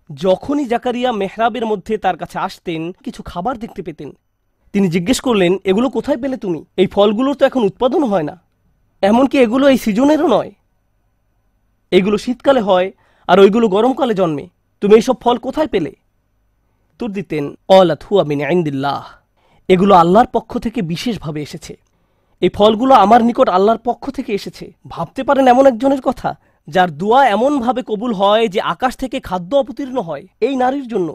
যখনই 0.09 0.65
জাকারিয়া 0.65 1.09
মেহরাবের 1.21 1.65
মধ্যে 1.65 1.93
তার 1.97 2.17
কাছে 2.17 2.37
আসতেন, 2.47 2.81
কিছু 3.05 3.21
খাবার 3.23 3.55
দেখতে 3.57 3.81
পেতেন। 3.87 4.09
তিনি 4.73 4.87
জিজ্ঞেস 4.89 5.19
করলেন, 5.19 5.51
এগুলো 5.63 5.87
কোথায় 5.89 6.19
পেলে 6.21 6.37
তুমি? 6.37 6.59
এই 6.81 6.87
ফলগুলোর 6.87 7.35
তো 7.35 7.43
এখন 7.45 7.61
উৎপাদন 7.63 8.01
হয় 8.03 8.25
না। 8.29 8.35
এমনকি 9.01 9.35
এগুলো 9.45 9.65
এই 9.67 9.77
সিজনেরও 9.77 10.27
নয়। 10.27 10.51
এগুলো 11.91 12.17
শীতকালে 12.17 12.61
হয়, 12.61 12.87
আর 13.29 13.37
ওইগুলো 13.39 13.65
গরমকালে 13.67 14.13
জন্মে। 14.13 14.45
তুমি 14.81 14.93
এইসব 14.99 15.17
ফল 15.23 15.37
কোথায় 15.37 15.69
পেলে? 15.73 15.91
উত্তর 16.89 17.09
দিতেন 17.17 17.43
অলাত 17.77 18.01
হুয়া 18.07 18.23
মিন 18.29 18.39
আইন্দিল্লাহ 18.49 19.03
এগুলো 19.69 19.93
আল্লাহর 20.01 20.29
পক্ষ 20.35 20.51
থেকে 20.65 20.79
বিশেষভাবে 20.91 21.39
এসেছে। 21.47 21.73
এই 22.41 22.51
ফলগুলো 22.57 22.93
আমার 23.05 23.21
নিকট 23.29 23.47
আল্লাহর 23.57 23.81
পক্ষ 23.87 24.03
থেকে 24.17 24.31
এসেছে। 24.39 24.65
ভাবতে 24.93 25.21
পারেন 25.27 25.45
এমন 25.53 25.65
একজনের 25.71 26.01
কথা, 26.07 26.29
যার 26.67 26.89
দোয়া 27.01 27.21
এমনভাবে 27.35 27.81
কবুল 27.89 28.11
হয় 28.13 28.43
যে 28.53 28.59
আকাশ 28.73 28.93
থেকে 29.01 29.17
খাদ্য 29.29 29.51
অবতীর্ণ 29.61 29.97
হয় 30.07 30.23
এই 30.47 30.53
নারীর 30.61 30.87
জন্য। 30.87 31.09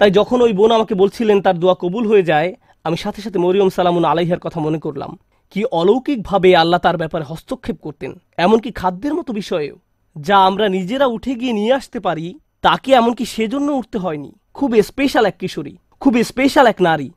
তাই 0.00 0.10
যখন 0.18 0.38
ওই 0.46 0.52
বোন 0.58 0.70
আমাকে 0.78 0.94
বলছিলেন 1.02 1.38
তার 1.46 1.56
দোয়া 1.62 1.76
কবুল 1.82 2.04
হয়ে 2.10 2.28
যায়, 2.30 2.50
আমি 2.86 2.96
সাথে 3.04 3.20
সাথে 3.24 3.38
মরিয়ম 3.44 3.70
সালামুন 3.76 4.04
আলাইহার 4.04 4.44
কথা 4.44 4.58
মনে 4.66 4.78
করলাম। 4.84 5.10
কি 5.52 5.60
অলৌকিকভাবে 5.80 6.48
আল্লাহ 6.62 6.80
তার 6.86 6.96
ব্যাপারে 7.02 7.24
হস্তক্ষেপ 7.30 7.76
করতেন। 7.86 8.12
এমনকি 8.44 8.70
খাদ্যের 8.80 9.14
মতো 9.18 9.30
বিষয়েও, 9.40 9.76
যা 10.16 10.36
আমরা 10.48 10.66
নিজেরা 10.76 11.06
উঠে 11.16 11.32
গিয়ে 11.40 11.52
নিয়ে 11.52 11.72
আসতে 11.80 12.00
পারি 12.06 12.26
তাকে 12.62 12.92
এমনকি 12.92 13.24
সেজন্য 13.24 13.68
উঠতে 13.70 13.98
হয়নি। 13.98 14.32
খুব 14.54 14.70
স্পেশাল 14.82 15.26
এক 15.26 15.36
কিশোরী, 15.38 15.76
খুব 16.00 16.14
স্পেশাল 16.22 16.66
এক 16.66 16.80
নারী। 16.80 17.10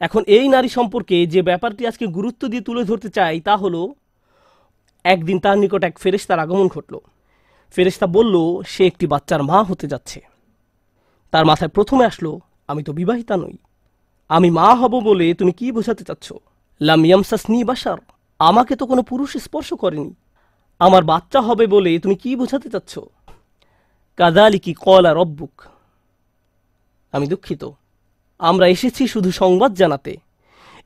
এখন 0.00 0.22
এই 0.26 0.48
নারী 0.48 0.68
সম্পর্কে 0.68 1.26
যে 1.26 1.42
ব্যাপারটি 1.42 1.86
আজকে 1.86 2.06
গুরুত্ব 2.06 2.48
দিয়ে 2.48 2.62
তুলে 2.62 2.84
ধরতে 2.84 3.08
চাই 3.08 3.40
তা 3.40 3.56
হলো, 3.56 3.94
একদিন 5.04 5.38
তার 5.38 5.58
নিকট 5.58 5.84
এক 5.84 5.98
ফেরেশতার 5.98 6.38
আগমন 6.38 6.68
ঘটল। 6.68 6.98
ফেরেশতা 7.70 8.06
বলল, 8.06 8.62
সে 8.62 8.86
একটি 8.86 9.06
বাচ্চার 9.06 9.42
মা 9.42 9.62
হতে 9.62 9.86
যাচ্ছে। 9.86 10.20
তার 11.30 11.44
মাথায় 11.46 11.70
প্রথমে 11.70 12.04
আসলো, 12.04 12.40
আমি 12.68 12.82
তো 12.82 12.92
বিবাহিতা 12.92 13.36
নই। 13.36 13.56
আমি 14.28 14.50
মা 14.50 14.74
হব 14.74 15.00
বলে 15.00 15.34
তুমি 15.34 15.52
কি 15.52 15.72
বোঝাতে 15.72 16.04
চাচ্ছ? 16.04 16.32
লাম 16.80 17.04
ইয়ামসাসনি 17.04 17.64
বাসার 17.64 17.98
আমাকে 18.38 18.76
তো 18.76 18.86
কোনো 18.86 19.02
পুরুষ 19.02 19.36
স্পর্শ 19.36 19.74
করেনি। 19.74 20.14
আমার 20.78 21.04
বাচ্চা 21.04 21.40
হবে 21.40 21.66
বলে 21.66 21.98
তুমি 21.98 22.14
কি 22.14 22.36
বোঝাতে 22.36 22.68
চাচ্ছ? 22.68 22.98
কাদালি 24.16 24.58
কি 24.58 24.74
কলা 24.74 25.14
রব্বুক। 25.14 25.62
আমি 27.12 27.26
দুঃখিত। 27.26 27.68
আমরা 28.38 28.68
এসেছি 28.68 29.06
শুধু 29.06 29.30
সংবাদ 29.30 29.74
জানাতে। 29.74 30.16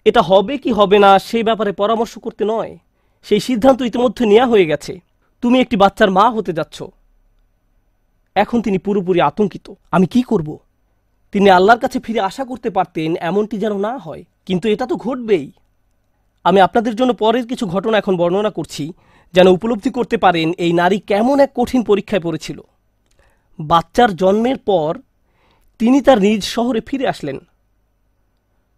এটা 0.04 0.22
হবে 0.22 0.58
কি 0.58 0.72
হবে 0.72 0.98
না 0.98 1.18
সেই 1.18 1.42
ব্যাপারে 1.42 1.72
পরামর্শ 1.72 2.18
করতে 2.18 2.44
নয়। 2.44 2.78
সেই 3.22 3.40
সিদ্ধান্ত 3.40 3.82
ইতিমধ্যে 3.82 4.26
নেওয়া 4.26 4.46
হয়ে 4.46 4.66
গেছে। 4.66 5.00
তুমি 5.40 5.60
একটি 5.60 5.76
বাচ্চার 5.76 6.10
মা 6.10 6.30
হতে 6.30 6.52
যাচ্ছ। 6.52 6.82
এখন 8.34 8.62
তিনি 8.62 8.78
পুরোপুরি 8.78 9.20
আতঙ্কিত। 9.20 9.72
আমি 9.90 10.06
কি 10.06 10.22
করব? 10.22 10.58
তিনি 11.32 11.50
আল্লাহর 11.50 11.78
কাছে 11.78 12.00
ফিরে 12.00 12.20
আশা 12.20 12.44
করতে 12.44 12.70
পারতেন 12.70 13.16
এমনটি 13.16 13.58
যেন 13.58 13.78
না 13.78 13.98
হয়। 13.98 14.24
কিন্তু 14.46 14.68
এটা 14.68 14.86
তো 14.86 14.96
ঘটবেই। 14.96 15.52
আমি 16.44 16.60
আপনাদের 16.60 16.96
জন্য 16.96 17.12
পরের 17.12 17.46
কিছু 17.46 17.66
ঘটনা 17.66 17.98
এখন 17.98 18.16
বর্ণনা 18.16 18.50
করছি, 18.50 18.92
যেন 19.32 19.46
উপলব্ধি 19.46 19.90
করতে 19.90 20.16
পারেন 20.16 20.52
এই 20.58 20.72
নারী 20.72 20.98
কেমন 20.98 21.40
এক 21.40 21.50
কঠিন 21.54 21.82
পরীক্ষায় 21.82 22.20
পড়েছিল। 22.20 22.60
বাচ্চার 23.58 24.16
জন্মের 24.16 24.58
পর 24.58 24.98
তিনি 25.78 26.00
তার 26.00 26.20
নিজ 26.20 26.44
শহরে 26.44 26.80
ফিরে 26.80 27.08
আসলেন। 27.08 27.38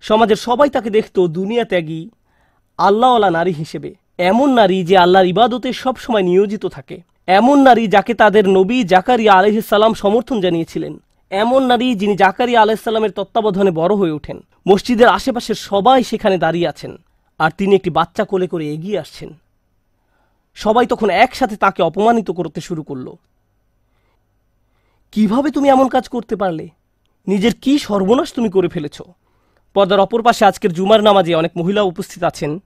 সমাজের 0.01 0.37
সবাই 0.37 0.71
তাকে 0.71 0.91
দেখত 0.91 1.27
দুনিয়া 1.27 1.64
ত্যাগী, 1.64 2.11
আল্লাহওয়ালা 2.79 3.31
নারী 3.31 3.53
হিসেবে। 3.53 3.95
এমন 4.19 4.55
নারী 4.55 4.85
যে 4.85 4.97
আল্লাহর 4.97 5.27
ইবাদতে 5.27 5.73
সবসময় 5.73 6.23
নিয়োজিত 6.23 6.67
থাকে। 6.67 7.03
এমন 7.27 7.62
নারী 7.62 7.88
যাকে 7.88 8.14
তাদের 8.14 8.49
নবী 8.49 8.85
জাকারিয়া 8.85 9.35
আলহিসাল্লাম 9.35 9.95
সমর্থন 9.95 10.41
জানিয়েছিলেন। 10.41 10.99
এমন 11.31 11.62
নারী 11.67 11.95
যিনি 11.95 12.17
জাকারিয়া 12.17 12.61
আলাইসাল্লামের 12.61 13.11
তত্ত্বাবধানে 13.11 13.71
বড় 13.71 13.95
হয়ে 13.95 14.11
ওঠেন। 14.11 14.41
মসজিদের 14.69 15.09
আশেপাশের 15.09 15.55
সবাই 15.55 16.05
সেখানে 16.05 16.38
দাঁড়িয়ে 16.38 16.69
আছেন 16.69 16.97
আর 17.38 17.51
তিনি 17.59 17.75
একটি 17.75 17.91
বাচ্চা 17.91 18.25
কোলে 18.25 18.47
করে 18.47 18.73
এগিয়ে 18.73 18.99
আসছেন। 18.99 19.38
সবাই 20.55 20.87
তখন 20.87 21.11
একসাথে 21.11 21.57
তাকে 21.57 21.83
অপমানিত 21.83 22.31
করতে 22.31 22.61
শুরু 22.61 22.83
করল। 22.83 23.12
কীভাবে 25.12 25.51
তুমি 25.51 25.68
এমন 25.68 25.88
কাজ 25.88 26.09
করতে 26.09 26.37
পারলে? 26.37 26.68
নিজের 27.27 27.55
কি 27.55 27.79
সর্বনাশ 27.79 28.33
তুমি 28.33 28.51
করে 28.51 28.68
ফেলেছ? 28.68 29.03
পর্দার 29.75 30.01
অপর 30.01 30.23
পাশে 30.23 30.44
আজকের 30.44 30.73
জুমার 30.73 31.03
নামাজে 31.03 31.35
অনেক 31.35 31.53
মহিলা 31.57 31.83
উপস্থিত 31.83 32.25
আছেন। 32.25 32.61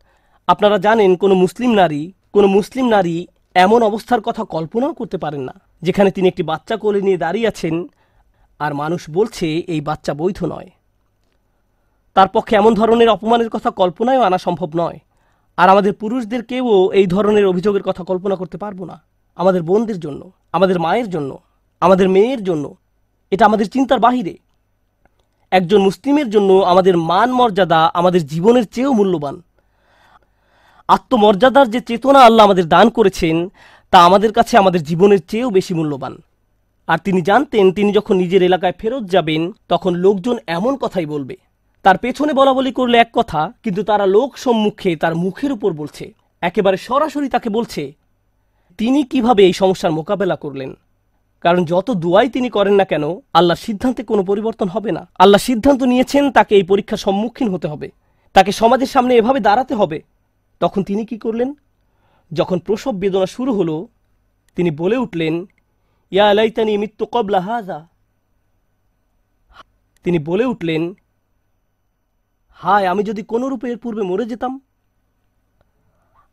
আপনারা 0.47 0.79
জানেন, 0.79 1.17
কোনো 1.17 1.35
মুসলিম 1.35 1.71
নারী, 1.71 2.13
কোনো 2.33 2.49
মুসলিম 2.49 2.89
নারী 2.89 3.27
এমন 3.55 3.83
অবস্থার 3.83 4.21
কথা 4.21 4.45
কল্পনাও 4.45 4.93
করতে 4.93 5.19
পারেন 5.19 5.41
না, 5.41 5.61
যেখানে 5.83 6.11
তিনি 6.11 6.29
একটি 6.29 6.43
বাচ্চা 6.43 6.77
কোলে 6.77 7.01
নিয়ে 7.01 7.17
দাঁড়িয়ে 7.17 7.49
আছেন 7.49 7.89
আর 8.61 8.75
মানুষ 8.75 9.11
বলছে, 9.11 9.47
এই 9.47 9.81
বাচ্চা 9.81 10.15
বৈধ 10.15 10.45
নয়। 10.45 10.71
তার 12.15 12.29
পক্ষে 12.29 12.57
এমন 12.57 12.75
ধরনের 12.75 13.09
অপমানের 13.09 13.51
কথা 13.51 13.71
কল্পনায়ও 13.71 14.23
আনা 14.23 14.39
সম্ভব 14.39 14.71
নয়। 14.77 14.99
আর 15.57 15.69
আমাদের 15.69 15.93
পুরুষদের 15.93 16.43
পুরুষদেরকেও 16.43 16.93
এই 16.93 17.07
ধরনের 17.07 17.47
অভিযোগের 17.47 17.83
কথা 17.83 18.05
কল্পনা 18.05 18.37
করতে 18.37 18.59
পারব 18.59 18.85
না। 18.85 19.03
আমাদের 19.37 19.63
বোনদের 19.63 20.01
জন্য, 20.01 20.31
আমাদের 20.53 20.81
মায়ের 20.81 21.11
জন্য। 21.11 21.39
আমাদের 21.83 22.09
মেয়ের 22.09 22.41
জন্য, 22.45 22.65
এটা 23.33 23.45
আমাদের 23.47 23.69
চিন্তার 23.71 24.01
বাহিরে। 24.01 24.35
একজন 25.53 25.81
মুসলিমের 25.83 26.29
জন্য 26.31 26.51
আমাদের 26.53 26.95
মান 27.11 27.29
মর্যাদা 27.33 27.81
আমাদের 27.95 28.23
জীবনের 28.27 28.65
চেয়েও 28.65 28.93
মূল্যবান। 28.93 29.37
আত্মমর্যাদার 30.89 31.67
যে 31.71 31.81
চেতনা 31.81 32.21
আল্লাহ 32.21 32.47
আমাদের 32.47 32.67
দান 32.69 32.87
করেছেন, 32.89 33.37
তা 33.93 33.99
আমাদের 34.05 34.33
কাছে 34.33 34.55
আমাদের 34.59 34.83
জীবনের 34.83 35.21
চেয়েও 35.29 35.51
বেশি 35.51 35.73
মূল্যবান। 35.75 36.15
আর 36.89 36.99
তিনি 36.99 37.21
জানতেন, 37.23 37.65
তিনি 37.73 37.91
যখন 37.93 38.15
নিজের 38.17 38.43
এলাকায় 38.43 38.79
ফেরত 38.79 39.05
যাবেন, 39.05 39.43
তখন 39.69 39.93
লোকজন 39.95 40.37
এমন 40.47 40.73
কথাই 40.77 41.07
বলবে। 41.07 41.37
তার 41.83 41.97
পেছনে 41.99 42.33
বলা 42.33 42.53
বলি 42.53 42.73
করলে 42.73 42.97
এক 42.99 43.11
কথা, 43.13 43.41
কিন্তু 43.63 43.83
তারা 43.83 44.07
লোক 44.07 44.31
সম্মুখে 44.39 44.91
তার 44.97 45.15
মুখের 45.15 45.53
উপর 45.53 45.71
বলছে। 45.73 46.05
একেবারে 46.41 46.77
সরাসরি 46.77 47.29
তাকে 47.29 47.49
বলছে, 47.49 47.83
তিনি 48.79 49.01
কীভাবে 49.03 49.43
এই 49.47 49.53
সমস্যার 49.53 49.93
মোকাবেলা 49.93 50.37
করলেন? 50.37 50.71
কারণ 51.43 51.65
যত 51.65 51.91
দুয়াই 51.91 52.29
তিনি 52.29 52.51
করেন 52.51 52.75
না 52.75 52.85
কেন, 52.85 53.05
আল্লাহর 53.33 53.61
সিদ্ধান্তে 53.61 54.03
কোনো 54.03 54.25
পরিবর্তন 54.25 54.69
হবে 54.69 54.93
না। 54.93 55.11
আল্লাহ 55.19 55.41
সিদ্ধান্ত 55.41 55.83
নিয়েছেন 55.83 56.31
তাকে 56.31 56.55
এই 56.55 56.63
পরীক্ষার 56.63 56.97
সম্মুখীন 56.97 57.49
হতে 57.49 57.69
হবে। 57.69 57.91
তাকে 58.33 58.53
সমাজের 58.53 58.87
সামনে 58.87 59.17
এভাবে 59.17 59.41
দাঁড়াতে 59.41 59.75
হবে। 59.75 60.03
তখন 60.61 60.83
তিনি 60.83 61.07
কি 61.07 61.19
করলেন? 61.19 61.55
যখন 62.33 62.59
প্রসব 62.59 62.95
বেদনা 62.95 63.27
শুরু 63.27 63.53
হলো, 63.55 63.89
তিনি 64.57 64.71
বলে 64.71 64.97
উঠলেন, 64.97 65.47
ইয়া 66.11 66.31
আলাইতানি 66.31 66.79
মৃত্যু 66.79 67.07
কবলা 67.07 67.41
হাজা 67.41 67.89
তিনি 70.05 70.19
বলে 70.19 70.45
উঠলেন, 70.45 70.95
হায়, 72.51 72.87
আমি 72.87 73.03
যদি 73.03 73.23
কোনো 73.23 73.49
রূপে 73.49 73.71
এর 73.71 73.79
পূর্বে 73.79 74.03
মরে 74.03 74.25
যেতাম, 74.25 74.61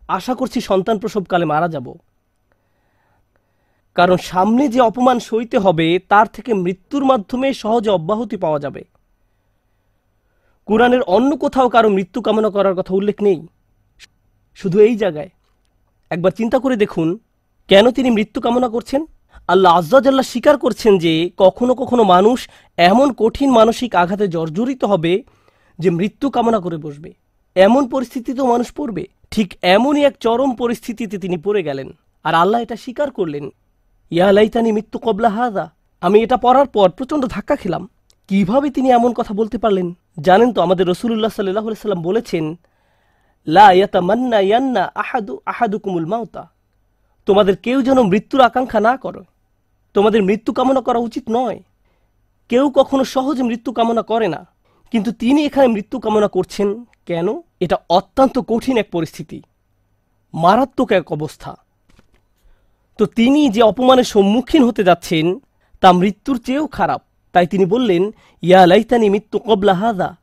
আশা 0.08 0.34
করছি 0.36 0.62
সন্তান 0.62 1.00
প্রসবকালে 1.00 1.45
মারা 1.45 1.67
যাব। 1.67 1.93
কারণ 3.95 4.17
সামনে 4.17 4.67
যে 4.67 4.82
অপমান 4.82 5.19
সইতে 5.19 5.58
হবে, 5.58 5.99
তার 6.10 6.28
থেকে 6.28 6.54
মৃত্যুর 6.54 7.06
মাধ্যমে 7.06 7.54
সহজে 7.54 7.89
অব্যাহতি 7.89 8.38
পাওয়া 8.38 8.60
যাবে। 8.60 8.86
কোরআনের 10.65 11.02
অন্য 11.02 11.38
কোথাও 11.38 11.69
কারও 11.69 11.89
মৃত্যু 11.89 12.21
কামনা 12.21 12.49
করার 12.49 12.75
কথা 12.75 12.95
উল্লেখ 12.95 13.23
নেই। 13.23 13.47
শুধু 14.56 14.80
এই 14.80 14.95
জায়গায়। 14.95 15.30
একবার 16.10 16.32
চিন্তা 16.32 16.60
করে 16.60 16.75
দেখুন, 16.75 17.19
কেন 17.67 17.91
তিনি 17.91 18.10
মৃত্যু 18.10 18.41
কামনা 18.41 18.69
করছেন? 18.69 19.06
আল্লাহ 19.47 19.78
আজ্জাজাল্লাহ 19.78 20.23
স্বীকার 20.23 20.58
করছেন 20.58 20.97
যে, 20.97 21.32
কখনো 21.38 21.75
কখনো 21.75 22.04
মানুষ 22.04 22.49
এমন 22.78 23.13
কঠিন 23.13 23.52
মানসিক 23.52 23.95
আঘাতে 23.95 24.28
জর্জরিত 24.28 24.84
হবে 24.84 25.23
যে 25.80 25.89
মৃত্যু 25.89 26.30
কামনা 26.30 26.60
করে 26.60 26.78
বসবে। 26.78 27.13
এমন 27.56 27.88
পরিস্থিতিতেও 27.88 28.47
মানুষ 28.47 28.73
পড়বে। 28.73 29.08
ঠিক 29.32 29.54
এমনই 29.62 30.04
এক 30.04 30.15
চরম 30.19 30.56
পরিস্থিতিতে 30.56 31.17
তিনি 31.17 31.38
পড়ে 31.38 31.63
গেলেন। 31.63 31.91
আর 32.23 32.34
আল্লাহ 32.34 32.62
এটা 32.62 32.75
স্বীকার 32.75 33.12
করলেন 33.12 33.49
ইয়া 34.10 34.32
লাইতানি 34.32 34.72
মৃত্যু 34.72 35.00
কবলা 35.00 35.30
হাদা। 35.30 35.72
আমি 36.02 36.24
এটা 36.24 36.38
পড়ার 36.38 36.65
পর 36.65 36.89
প্রচণ্ড 36.89 37.26
ধাক্কা 37.26 37.56
খেলাম। 37.56 37.89
কীভাবে 38.28 38.69
তিনি 38.69 38.89
এমন 38.89 39.13
কথা 39.13 39.34
বলতে 39.34 39.58
পারলেন? 39.58 39.98
জানেন 40.22 40.54
তো 40.54 40.62
আমাদের 40.62 40.88
রসুল্লাহ 40.88 41.32
সাল্লাহ 41.32 41.63
সাল্লাম 41.63 42.02
বলেছেন, 42.02 42.60
লা 43.48 43.72
ইয়াতামান্না 43.72 44.39
ইয়ান্না 44.39 44.91
আহাদু 44.95 45.39
আহাদু 45.45 45.80
কুমুল 45.80 46.06
মাউতা। 46.06 46.52
তোমাদের 47.26 47.56
কেউ 47.58 47.82
যেন 47.82 48.02
মৃত্যুর 48.02 48.41
আকাঙ্ক্ষা 48.41 48.80
না 48.80 48.98
করো। 48.98 49.24
তোমাদের 49.93 50.24
মৃত্যু 50.24 50.54
কামনা 50.54 50.82
করা 50.82 51.00
উচিত 51.00 51.24
নয়। 51.30 51.63
কেউ 52.50 52.69
কখনো 52.69 53.04
সহজে 53.04 53.43
মৃত্যু 53.43 53.74
কামনা 53.74 54.02
করে 54.02 54.28
না। 54.28 54.48
কিন্তু 54.91 55.12
তিনি 55.12 55.45
এখানে 55.45 55.67
মৃত্যু 55.67 56.00
কামনা 56.00 56.28
করছেন 56.28 56.86
কেন? 57.06 57.28
এটা 57.60 57.78
অত্যন্ত 57.89 58.39
কঠিন 58.39 58.78
এক 58.78 58.91
পরিস্থিতি। 58.91 59.41
মারাত্মক 60.34 60.91
এক 60.91 61.12
অবস্থা। 61.12 61.58
তো 63.00 63.06
তিনি 63.06 63.50
যে 63.50 63.62
অপমানের 63.62 64.04
সম্মুখীন 64.04 64.64
হতে 64.64 64.84
যাচ্ছেন, 64.84 65.40
তা 65.82 65.94
মৃত্যুর 65.94 66.38
চেয়েও 66.38 66.68
খারাপ। 66.68 67.02
তাই 67.32 67.48
তিনি 67.48 67.66
বললেন, 67.66 68.12
ইয়া 68.42 68.66
লাইতানি 68.66 69.10
মৃত্যু 69.10 69.40
কবলা 69.40 69.74
হাদা। 69.74 70.16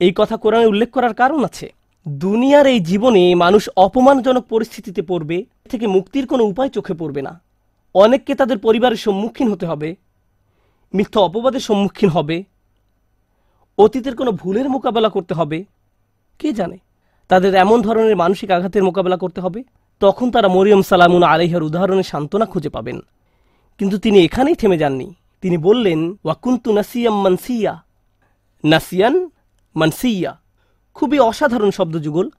এই 0.00 0.12
কথা 0.16 0.36
কোরআনে 0.36 0.66
উল্লেখ 0.66 0.90
করার 0.90 1.14
কারণ 1.14 1.44
আছে। 1.44 1.72
দুনিয়ার 2.08 2.66
এই 2.66 2.80
জীবনে 2.80 3.34
মানুষ 3.34 3.68
অপমানজনক 3.76 4.44
পরিস্থিতিতে 4.44 5.02
পড়বে 5.02 5.44
থেকে 5.70 5.86
মুক্তির 5.86 6.26
কোনো 6.26 6.44
উপায় 6.44 6.68
চোখে 6.68 6.94
পড়বে 6.94 7.22
না। 7.22 7.40
অনেককে 7.94 8.34
তাদের 8.34 8.58
পরিবারের 8.58 8.96
সম্মুখীন 8.96 9.52
হতে 9.52 9.66
হবে, 9.66 9.96
মিথ্যা 10.94 11.20
অপবাদের 11.20 11.60
সম্মুখীন 11.60 12.08
হবে, 12.08 12.44
অতীতের 13.78 14.16
কোনো 14.16 14.32
ভুলের 14.32 14.68
মোকাবেলা 14.70 15.08
করতে 15.08 15.34
হবে, 15.34 15.64
কে 16.38 16.52
জানে? 16.52 16.78
তাদের 17.28 17.54
এমন 17.54 17.82
ধরনের 17.82 18.16
মানসিক 18.16 18.50
আঘাতের 18.50 18.84
মোকাবেলা 18.84 19.16
করতে 19.16 19.40
হবে 19.40 19.64
তখন 20.02 20.30
তারা 20.30 20.48
মরিয়ম 20.48 20.82
সালামুন 20.82 21.22
আলাইহার 21.22 21.62
উদাহরণে 21.62 22.02
সান্ত্বনা 22.02 22.44
খুঁজে 22.44 22.68
পাবেন। 22.68 23.00
কিন্তু 23.78 23.98
তিনি 23.98 24.24
এখানেই 24.24 24.54
থেমে 24.54 24.78
যাননি। 24.78 25.14
তিনি 25.40 25.58
বললেন, 25.58 26.16
ওয়াকুন্তু 26.24 26.72
নাসিয়াম 26.72 27.22
মানসিয়া। 27.22 27.82
নাসিয়ান 28.64 29.30
মানসিয়া। 29.76 30.40
খুবই 30.94 31.18
অসাধারণ 31.18 31.70
শব্দ 31.70 31.96
যুগল। 31.96 32.30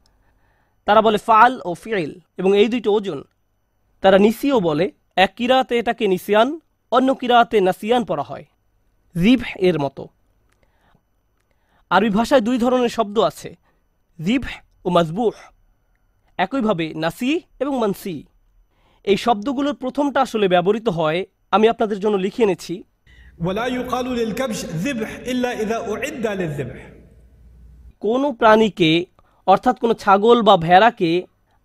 তারা 0.86 1.02
বলে, 1.02 1.18
ফাল 1.18 1.62
ও 1.66 1.74
ফিয়েল 1.74 2.20
এবং 2.38 2.58
এই 2.58 2.68
দুইটি 2.68 2.90
ওজন। 2.90 3.24
তারা 4.02 4.18
নিসিও 4.18 4.60
বলে, 4.60 4.92
এক 5.16 5.34
কিরাতে 5.36 5.80
এটাকে 5.80 6.08
নিসিয়ান, 6.08 6.60
অন্য 6.92 7.16
কিরাতে 7.16 7.62
নাসিয়ান 7.62 8.04
পড়া 8.04 8.24
হয়। 8.24 8.46
জিভ 9.24 9.44
এর 9.56 9.80
মতো। 9.80 10.08
আরবি 11.90 12.10
ভাষায় 12.10 12.42
দুই 12.42 12.58
ধরনের 12.58 12.90
শব্দ 12.90 13.20
আছে 13.20 13.58
জিভ 14.24 14.46
ও 14.86 14.90
মাজবুহ। 14.90 15.53
একইভাবে 16.46 16.86
নাসি 17.04 17.32
এবং 17.64 17.74
মানসি। 17.84 18.16
এই 19.12 19.18
শব্দগুলোর 19.26 19.76
প্রথমটা 19.82 20.20
আসলে 20.26 20.46
ব্যবহৃত 20.54 20.88
হয় 20.98 21.20
আমি 21.56 21.66
আপনাদের 21.74 21.98
জন্য 22.04 22.16
লিখে 22.26 22.42
এনেছি। 22.44 22.74
কোনো 28.06 28.28
প্রাণীকে 28.40 28.92
অর্থাৎ 29.48 29.76
কোনো 29.84 29.94
ছাগল 29.94 30.38
বা 30.48 30.56
ভেড়াকে 30.68 31.12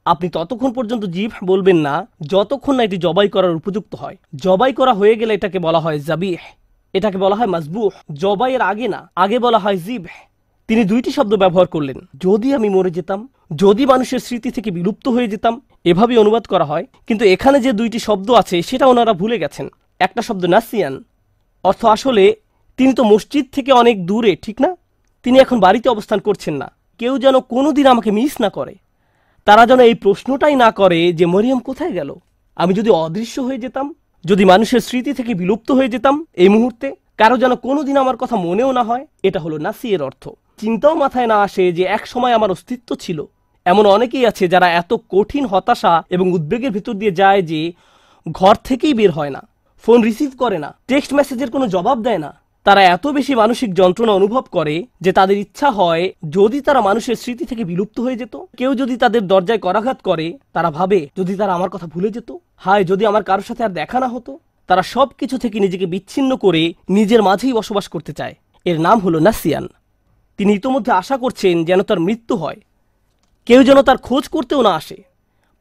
আপনি 0.07 0.27
ততক্ষণ 0.37 0.71
পর্যন্ত 0.77 1.05
জিভ 1.17 1.31
বলবেন 1.45 1.79
না 1.87 1.95
যতক্ষণ 2.33 2.75
না 2.77 2.83
এটি 2.89 2.97
জবাই 3.07 3.29
করার 3.35 3.59
উপযুক্ত 3.61 3.93
হয়। 4.03 4.17
জবাই 4.45 4.73
করা 4.79 4.93
হয়ে 5.01 5.15
গেলে 5.21 5.33
এটাকে 5.39 5.59
বলা 5.67 5.81
হয় 5.85 5.99
জাবিহ। 6.09 6.41
এটাকে 6.95 7.19
বলা 7.25 7.37
হয় 7.39 7.51
মাজবুহ। 7.55 7.91
জবাইয়ের 8.23 8.63
আগে 8.71 8.87
না 8.95 9.01
আগে 9.25 9.39
বলা 9.47 9.59
হয় 9.65 9.79
জিভ 9.87 10.05
তিনি 10.69 10.83
দুইটি 10.91 11.11
শব্দ 11.17 11.33
ব্যবহার 11.43 11.67
করলেন। 11.75 11.99
যদি 12.25 12.49
আমি 12.57 12.69
মরে 12.77 12.91
যেতাম 12.99 13.21
যদি 13.57 13.87
মানুষের 13.87 14.19
স্মৃতি 14.19 14.51
থেকে 14.51 14.71
বিলুপ্ত 14.71 15.09
হয়ে 15.09 15.29
যেতাম 15.29 15.63
এভাবে 15.85 16.19
অনুবাদ 16.19 16.47
করা 16.47 16.65
হয়। 16.65 16.87
কিন্তু 17.07 17.25
এখানে 17.25 17.61
যে 17.61 17.73
দুইটি 17.73 17.99
শব্দ 17.99 18.31
আছে, 18.31 18.63
সেটা 18.63 18.87
ওনারা 18.87 19.13
ভুলে 19.13 19.39
গেছেন। 19.39 19.69
একটা 19.99 20.23
শব্দ 20.23 20.45
নাসিয়ান। 20.45 21.05
অর্থ 21.65 21.85
আসলে, 21.85 22.37
তিনি 22.77 22.93
তো 22.93 23.05
মসজিদ 23.05 23.47
থেকে 23.53 23.73
অনেক 23.73 24.07
দূরে, 24.07 24.37
ঠিক 24.37 24.61
না? 24.61 24.77
তিনি 25.23 25.39
এখন 25.39 25.61
বাড়িতে 25.61 25.89
অবস্থান 25.89 26.19
করছেন 26.19 26.55
না। 26.55 26.73
কেউ 26.99 27.19
যেন 27.19 27.41
কোনোদিন 27.41 27.87
আমাকে 27.87 28.11
মিস 28.11 28.41
না 28.41 28.49
করে। 28.49 28.75
তারা 29.45 29.67
যেন 29.67 29.81
এই 29.81 29.95
প্রশ্নটাই 29.95 30.57
না 30.57 30.71
করে 30.71 31.13
যে, 31.13 31.27
মরিয়ম 31.27 31.59
কোথায় 31.59 31.93
গেল? 31.93 32.15
আমি 32.57 32.75
যদি 32.75 32.91
অদৃশ্য 32.91 33.41
হয়ে 33.41 33.59
যেতাম, 33.59 33.95
যদি 34.25 34.45
মানুষের 34.45 34.81
স্মৃতি 34.81 35.13
থেকে 35.13 35.35
বিলুপ্ত 35.35 35.71
হয়ে 35.71 35.89
যেতাম 35.89 36.27
এই 36.35 36.49
মুহূর্তে, 36.49 36.95
কারও 37.17 37.39
যেন 37.39 37.55
কোনোদিন 37.55 37.97
আমার 37.97 38.17
কথা 38.17 38.37
মনেও 38.37 38.73
না 38.73 38.83
হয়, 38.83 39.07
এটা 39.23 39.41
হলো 39.41 39.59
নাসিয়ের 39.59 40.03
অর্থ। 40.03 40.29
চিন্তাও 40.59 40.95
মাথায় 40.95 41.27
না 41.27 41.43
আসে 41.43 41.73
যে, 41.73 41.83
এক 41.83 42.07
সময় 42.07 42.33
আমার 42.33 42.51
অস্তিত্ব 42.51 42.97
ছিল। 42.97 43.29
এমন 43.73 43.85
অনেকেই 43.97 44.25
আছে 44.31 44.45
যারা 44.55 44.69
এত 44.81 44.91
কঠিন 45.15 45.45
হতাশা 45.53 45.93
এবং 46.15 46.27
উদ্বেগের 46.37 46.75
ভিতর 46.77 46.95
দিয়ে 47.01 47.19
যায় 47.21 47.41
যে 47.51 47.61
ঘর 48.27 48.55
থেকেই 48.69 48.95
বের 48.99 49.11
হয় 49.17 49.33
না, 49.37 49.43
ফোন 49.85 49.99
রিসিভ 50.09 50.31
করে 50.43 50.59
না, 50.65 50.71
টেক্সট 50.91 51.13
মেসেজের 51.19 51.51
কোনো 51.55 51.67
জবাব 51.75 51.99
দেয় 52.07 52.23
না। 52.25 52.31
তারা 52.67 52.83
এত 52.97 53.05
বেশি 53.17 53.33
মানসিক 53.43 53.71
যন্ত্রণা 53.81 54.13
অনুভব 54.21 54.45
করে 54.57 54.75
যে 55.05 55.11
তাদের 55.19 55.37
ইচ্ছা 55.45 55.69
হয় 55.79 56.05
যদি 56.37 56.59
তারা 56.67 56.81
মানুষের 56.89 57.17
স্মৃতি 57.23 57.45
থেকে 57.51 57.63
বিলুপ্ত 57.71 57.97
হয়ে 58.05 58.21
যেত, 58.21 58.35
কেউ 58.59 58.71
যদি 58.81 58.95
তাদের 59.03 59.23
দরজায় 59.33 59.61
করাঘাত 59.67 59.99
করে, 60.09 60.27
তারা 60.55 60.71
ভাবে 60.79 61.01
যদি 61.19 61.33
তারা 61.41 61.53
আমার 61.59 61.71
কথা 61.75 61.87
ভুলে 61.95 62.11
যেত, 62.17 62.31
হায়, 62.65 62.85
যদি 62.91 63.03
আমার 63.11 63.23
কারোর 63.29 63.49
সাথে 63.49 63.63
আর 63.67 63.73
দেখা 63.81 63.99
না 64.05 64.09
হতো। 64.15 64.33
তারা 64.69 64.83
সব 64.95 65.09
কিছু 65.21 65.37
থেকে 65.43 65.57
নিজেকে 65.65 65.87
বিচ্ছিন্ন 65.95 66.31
করে 66.45 66.63
নিজের 66.97 67.21
মাঝেই 67.29 67.57
বসবাস 67.59 67.87
করতে 67.95 68.13
চায়। 68.19 68.35
এর 68.67 68.79
নাম 68.87 68.97
হলো 69.05 69.19
নাসিয়ান। 69.27 69.67
তিনি 70.39 70.51
ইতোমধ্যে 70.59 70.93
আশা 71.01 71.17
করছেন 71.23 71.55
যেন 71.69 71.81
তার 71.89 72.01
মৃত্যু 72.07 72.35
হয়। 72.43 72.59
কেউ 73.49 73.61
যেন 73.69 73.79
তার 73.89 73.99
খোঁজ 74.07 74.25
করতেও 74.35 74.61
না 74.69 74.73
আসে। 74.81 74.99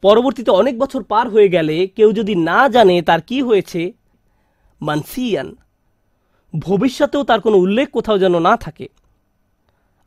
পরবর্তীতে 0.02 0.50
অনেক 0.60 0.74
বছর 0.82 1.00
পার 1.12 1.26
হয়ে 1.34 1.48
গেলে 1.56 1.76
কেউ 1.96 2.08
যদি 2.18 2.34
না 2.48 2.60
জানে 2.74 2.96
তার 3.08 3.20
কি 3.28 3.38
হয়েছে, 3.48 3.80
মানসিয়ান, 4.80 5.48
ভবিষ্যতেও 6.54 7.22
তার 7.30 7.40
কোনো 7.46 7.56
উল্লেখ 7.64 7.86
কোথাও 7.96 8.18
যেন 8.18 8.34
না 8.48 8.54
থাকে। 8.64 8.86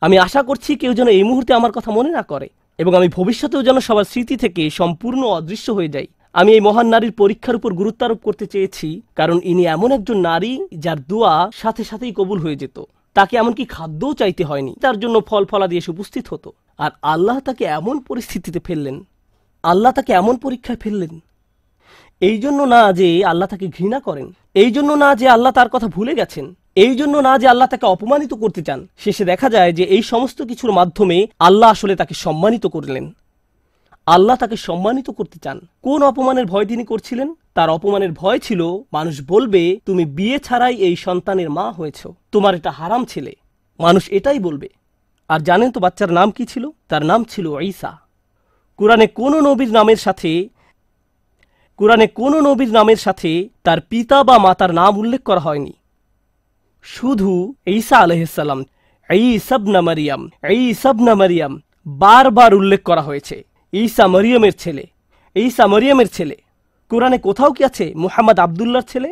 আমি 0.02 0.16
আশা 0.26 0.40
করছি 0.48 0.70
কেউ 0.82 0.92
যেন 0.98 1.08
এই 1.18 1.24
মুহূর্তে 1.30 1.52
আমার 1.60 1.72
কথা 1.76 1.90
মনে 1.98 2.10
না 2.18 2.22
করে 2.22 2.48
এবং 2.78 2.92
আমি 2.98 3.08
ভবিষ্যতেও 3.18 3.62
যেন 3.68 3.76
সবার 3.86 4.06
স্মৃতি 4.12 4.36
থেকে 4.44 4.62
সম্পূর্ণ 4.70 5.22
অদৃশ্য 5.38 5.66
হয়ে 5.76 5.94
যাই। 5.94 6.08
আমি 6.40 6.50
এই 6.56 6.62
মহান 6.66 6.86
নারীর 6.94 7.12
পরীক্ষার 7.20 7.58
উপর 7.60 7.70
গুরুত্ব 7.80 8.00
আরোপ 8.06 8.20
করতে 8.26 8.44
চেয়েছি, 8.52 8.88
কারণ 9.18 9.36
ইনি 9.50 9.64
এমন 9.76 9.90
একজন 9.98 10.18
নারী 10.30 10.52
যার 10.84 10.98
দোয়া 11.10 11.34
সাথে 11.60 11.82
সাথেই 11.90 12.12
কবুল 12.18 12.38
হয়ে 12.44 12.60
যেত। 12.62 12.78
তাকে 13.16 13.34
এমনকি 13.42 13.64
খাদ্যও 13.74 14.12
চাইতে 14.20 14.42
হয়নি। 14.50 14.72
তার 14.84 14.96
জন্য 15.02 15.16
ফল 15.28 15.42
ফলা 15.50 15.66
দিয়ে 15.70 15.82
এসে 15.82 15.90
উপস্থিত 15.96 16.24
হতো। 16.32 16.50
আর 16.78 16.90
আল্লাহ 17.02 17.40
তাকে 17.40 17.64
এমন 17.64 17.98
পরিস্থিতিতে 17.98 18.60
ফেললেন, 18.60 19.04
আল্লাহ 19.62 19.92
তাকে 19.92 20.12
এমন 20.12 20.36
পরীক্ষায় 20.36 20.76
ফেললেন। 20.76 21.20
এই 22.20 22.38
জন্য 22.38 22.62
না 22.62 22.92
যে 22.92 23.24
আল্লাহ 23.24 23.48
তাকে 23.48 23.68
ঘৃণা 23.68 24.00
করেন, 24.00 24.34
এই 24.54 24.70
জন্য 24.70 24.92
না 24.92 25.14
যে 25.14 25.28
আল্লাহ 25.28 25.52
তার 25.52 25.68
কথা 25.68 25.86
ভুলে 25.86 26.14
গেছেন, 26.14 26.54
এই 26.76 26.96
জন্য 26.96 27.18
না 27.18 27.38
যে 27.38 27.48
আল্লাহ 27.48 27.68
তাকে 27.68 27.86
অপমানিত 27.86 28.34
করতে 28.34 28.62
চান। 28.62 28.86
শেষে 28.98 29.24
দেখা 29.24 29.50
যায় 29.50 29.72
যে 29.72 29.84
এই 29.84 30.02
সমস্ত 30.02 30.42
কিছুর 30.42 30.72
মাধ্যমে 30.72 31.26
আল্লাহ 31.38 31.70
আসলে 31.70 31.96
তাকে 31.96 32.14
সম্মানিত 32.14 32.66
করলেন। 32.66 33.12
আল্লাহ 34.06 34.36
তাকে 34.36 34.56
সম্মানিত 34.56 35.10
করতে 35.10 35.38
চান। 35.38 35.60
কোন 35.82 36.02
অপমানের 36.02 36.46
ভয় 36.46 36.66
তিনি 36.66 36.84
করছিলেন? 36.84 37.34
তার 37.54 37.70
অপমানের 37.70 38.12
ভয় 38.12 38.38
ছিল, 38.38 38.60
মানুষ 38.92 39.20
বলবে, 39.28 39.80
তুমি 39.86 40.04
বিয়ে 40.04 40.38
ছাড়াই 40.38 40.74
এই 40.74 40.96
সন্তানের 40.96 41.50
মা 41.50 41.72
হয়েছ। 41.72 42.06
তোমার 42.32 42.54
এটা 42.54 42.70
হারাম 42.70 43.04
ছেলে। 43.04 43.36
মানুষ 43.80 44.08
এটাই 44.10 44.38
বলবে। 44.38 44.68
আর 45.32 45.40
জানেন 45.48 45.70
তো 45.74 45.78
বাচ্চার 45.84 46.10
নাম 46.18 46.28
কি 46.36 46.44
ছিল? 46.52 46.64
তার 46.90 47.02
নাম 47.10 47.20
ছিল 47.32 47.46
ঈসা। 47.70 47.92
কোরআনে 48.78 49.06
কোন 49.18 49.32
নবীর 49.46 49.70
নামের 49.78 50.00
সাথে, 50.06 50.30
কোরআনে 51.78 52.06
কোন 52.18 52.32
নবীর 52.46 52.70
নামের 52.78 53.00
সাথে 53.06 53.30
তার 53.64 53.78
পিতা 53.90 54.18
বা 54.28 54.36
মাতার 54.46 54.72
নাম 54.80 54.92
উল্লেখ 55.02 55.22
করা 55.28 55.42
হয়নি। 55.46 55.72
শুধু 56.84 57.32
ঈসা 57.76 57.96
আলহিসাল্লাম 58.04 58.60
এই 59.10 59.26
সাবনা 59.48 59.80
মারিয়াম 59.88 60.22
এই 60.54 60.64
সাবনা 60.82 61.14
মারিয়াম 61.20 61.52
বারবার 62.02 62.50
উল্লেখ 62.60 62.80
করা 62.88 63.02
হয়েছে। 63.08 63.36
ঈসা 63.72 64.04
মরিয়মের 64.14 64.54
ছেলে, 64.62 64.84
ঈসা 65.36 65.64
মরিয়মের 65.72 66.08
ছেলে। 66.16 66.36
কোরআনে 66.90 67.18
কোথাও 67.26 67.50
কি 67.56 67.62
আছে 67.68 67.86
মুহাম্মদ 68.02 68.38
আবদুল্লার 68.44 68.86
ছেলে? 68.92 69.10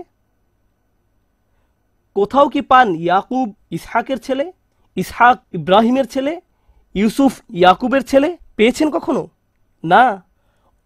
কোথাও 2.17 2.47
কি 2.53 2.61
পান 2.71 2.89
ইয়াকুব, 3.05 3.49
ইসহাকের 3.77 4.19
ছেলে? 4.27 4.47
ইসহাক 4.97 5.39
ইব্রাহিমের 5.53 6.07
ছেলে, 6.07 6.41
ইউসুফ 6.95 7.41
ইয়াকুবের 7.51 8.03
ছেলে 8.03 8.37
পেয়েছেন 8.57 8.91
কখনো? 8.91 9.29
না। 9.85 10.23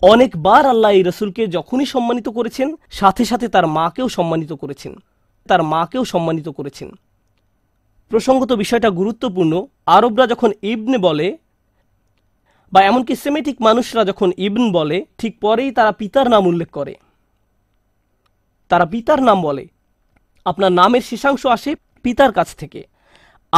অনেকবার 0.02 0.66
আল্লাহ 0.66 0.90
এই 0.90 1.02
রসুলকে 1.02 1.46
যখনই 1.46 1.86
সম্মানিত 1.86 2.28
করেছেন, 2.28 2.76
সাথে 2.90 3.24
সাথে 3.24 3.48
তার 3.48 3.66
মাকেও 3.66 4.08
সম্মানিত 4.08 4.52
করেছেন। 4.52 4.96
তার 5.48 5.62
মাকেও 5.62 6.04
সম্মানিত 6.04 6.48
করেছেন। 6.48 6.90
প্রসঙ্গত 8.08 8.52
বিষয়টা 8.52 8.90
গুরুত্বপূর্ণ। 8.90 9.66
আরবরা 9.86 10.26
যখন 10.26 10.52
ইবনে 10.62 10.98
বলে, 10.98 11.38
বা 12.72 12.82
এমনকি 12.82 13.16
সেমেটিক 13.16 13.62
মানুষরা 13.62 14.04
যখন 14.04 14.32
ইবন 14.36 14.72
বলে, 14.72 15.06
ঠিক 15.18 15.40
পরেই 15.40 15.70
তারা 15.70 15.92
পিতার 15.92 16.30
নাম 16.30 16.46
উল্লেখ 16.46 16.70
করে। 16.70 16.94
তারা 18.68 18.84
পিতার 18.84 19.22
নাম 19.22 19.42
বলে। 19.42 19.68
আপনার 20.44 20.72
নামের 20.72 21.00
শেষাংশ 21.00 21.46
আসে 21.46 21.74
পিতার 22.02 22.32
কাছ 22.32 22.54
থেকে। 22.56 22.86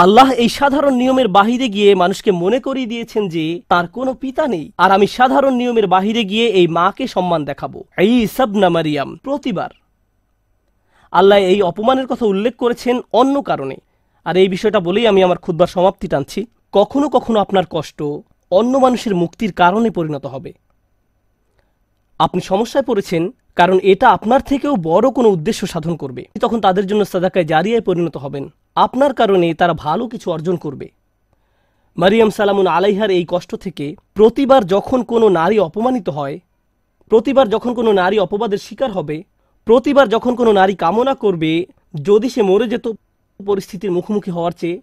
আল্লাহ 0.03 0.31
এই 0.31 0.49
সাধারণ 0.49 0.95
নিয়মের 0.95 1.29
বাহিরে 1.29 1.69
গিয়ে 1.69 1.95
মানুষকে 1.95 2.31
মনে 2.33 2.61
করিয়ে 2.61 2.87
দিয়েছেন 2.87 3.29
যে 3.29 3.61
তার 3.69 3.87
কোনো 3.89 4.15
পিতা 4.15 4.49
নেই। 4.49 4.73
আর 4.79 4.91
আমি 4.93 5.07
সাধারণ 5.07 5.55
নিয়মের 5.55 5.87
বাহিরে 5.87 6.25
গিয়ে 6.25 6.47
এই 6.47 6.67
মাকে 6.69 7.07
সম্মান 7.07 7.45
দেখাবো। 7.45 7.85
এই 7.99 8.27
সাবনা 8.27 8.69
মারিয়াম, 8.69 9.17
প্রতিবার। 9.17 9.71
আল্লাহ 11.11 11.39
এই 11.39 11.63
অপমানের 11.63 12.07
কথা 12.07 12.27
উল্লেখ 12.27 12.57
করেছেন 12.57 13.01
অন্য 13.13 13.43
কারণে। 13.43 13.77
আর 14.25 14.37
এই 14.37 14.49
বিষয়টা 14.49 14.81
বলেই 14.81 15.07
আমি 15.07 15.23
আমার 15.23 15.39
ক্ষুদ্বার 15.39 15.67
সমাপ্তি 15.67 16.09
টানছি। 16.09 16.47
কখনো 16.73 17.09
কখনো 17.09 17.41
আপনার 17.41 17.65
কষ্ট 17.71 18.03
অন্য 18.51 18.79
মানুষের 18.79 19.15
মুক্তির 19.15 19.53
কারণে 19.53 19.91
পরিণত 19.91 20.27
হবে। 20.27 20.53
আপনি 22.19 22.41
সমস্যায় 22.41 22.85
পড়েছেন, 22.85 23.23
কারণ 23.57 23.79
এটা 23.83 24.09
আপনার 24.09 24.41
থেকেও 24.41 24.77
বড় 24.77 25.11
কোনো 25.11 25.29
উদ্দেশ্য 25.29 25.67
সাধন 25.67 25.97
করবে। 25.97 26.23
তখন 26.41 26.61
তাদের 26.61 26.87
জন্য 26.87 27.05
সাদাকায় 27.05 27.45
জারিয়ায় 27.45 27.81
পরিণত 27.81 28.17
হবেন। 28.17 28.47
আপনার 28.77 29.15
কারণে 29.15 29.55
তারা 29.55 29.75
ভালো 29.75 30.09
কিছু 30.09 30.31
অর্জন 30.31 30.57
করবে। 30.57 30.91
মারিয়াম 31.97 32.31
সালামুন 32.31 32.67
আলাইহার 32.67 33.11
এই 33.11 33.25
কষ্ট 33.29 33.55
থেকে 33.55 33.97
প্রতিবার 34.15 34.67
যখন 34.67 35.03
কোনো 35.03 35.29
নারী 35.29 35.59
অপমানিত 35.59 36.09
হয়, 36.09 36.41
প্রতিবার 37.09 37.49
যখন 37.49 37.75
কোনো 37.75 37.93
নারী 37.93 38.19
অপবাদের 38.19 38.59
শিকার 38.59 38.91
হবে, 38.93 39.25
প্রতিবার 39.65 40.09
যখন 40.09 40.35
কোনো 40.35 40.53
নারী 40.53 40.75
কামনা 40.75 41.15
করবে, 41.15 41.67
যদি 42.03 42.29
সে 42.31 42.43
মরে 42.43 42.69
যেত 42.69 42.87
পরিস্থিতির 43.47 43.91
মুখোমুখি 43.91 44.31
হওয়ার 44.31 44.53
চেয়ে, 44.53 44.81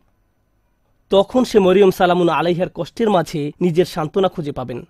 তখন 1.09 1.43
সে 1.43 1.59
মরিয়ম 1.59 1.91
সালামুন 1.91 2.29
আলাইহার 2.29 2.69
কষ্টের 2.73 3.09
মাঝে 3.09 3.51
নিজের 3.61 3.85
সান্ত্বনা 3.85 4.27
খুঁজে 4.27 4.51
পাবেন। 4.51 4.85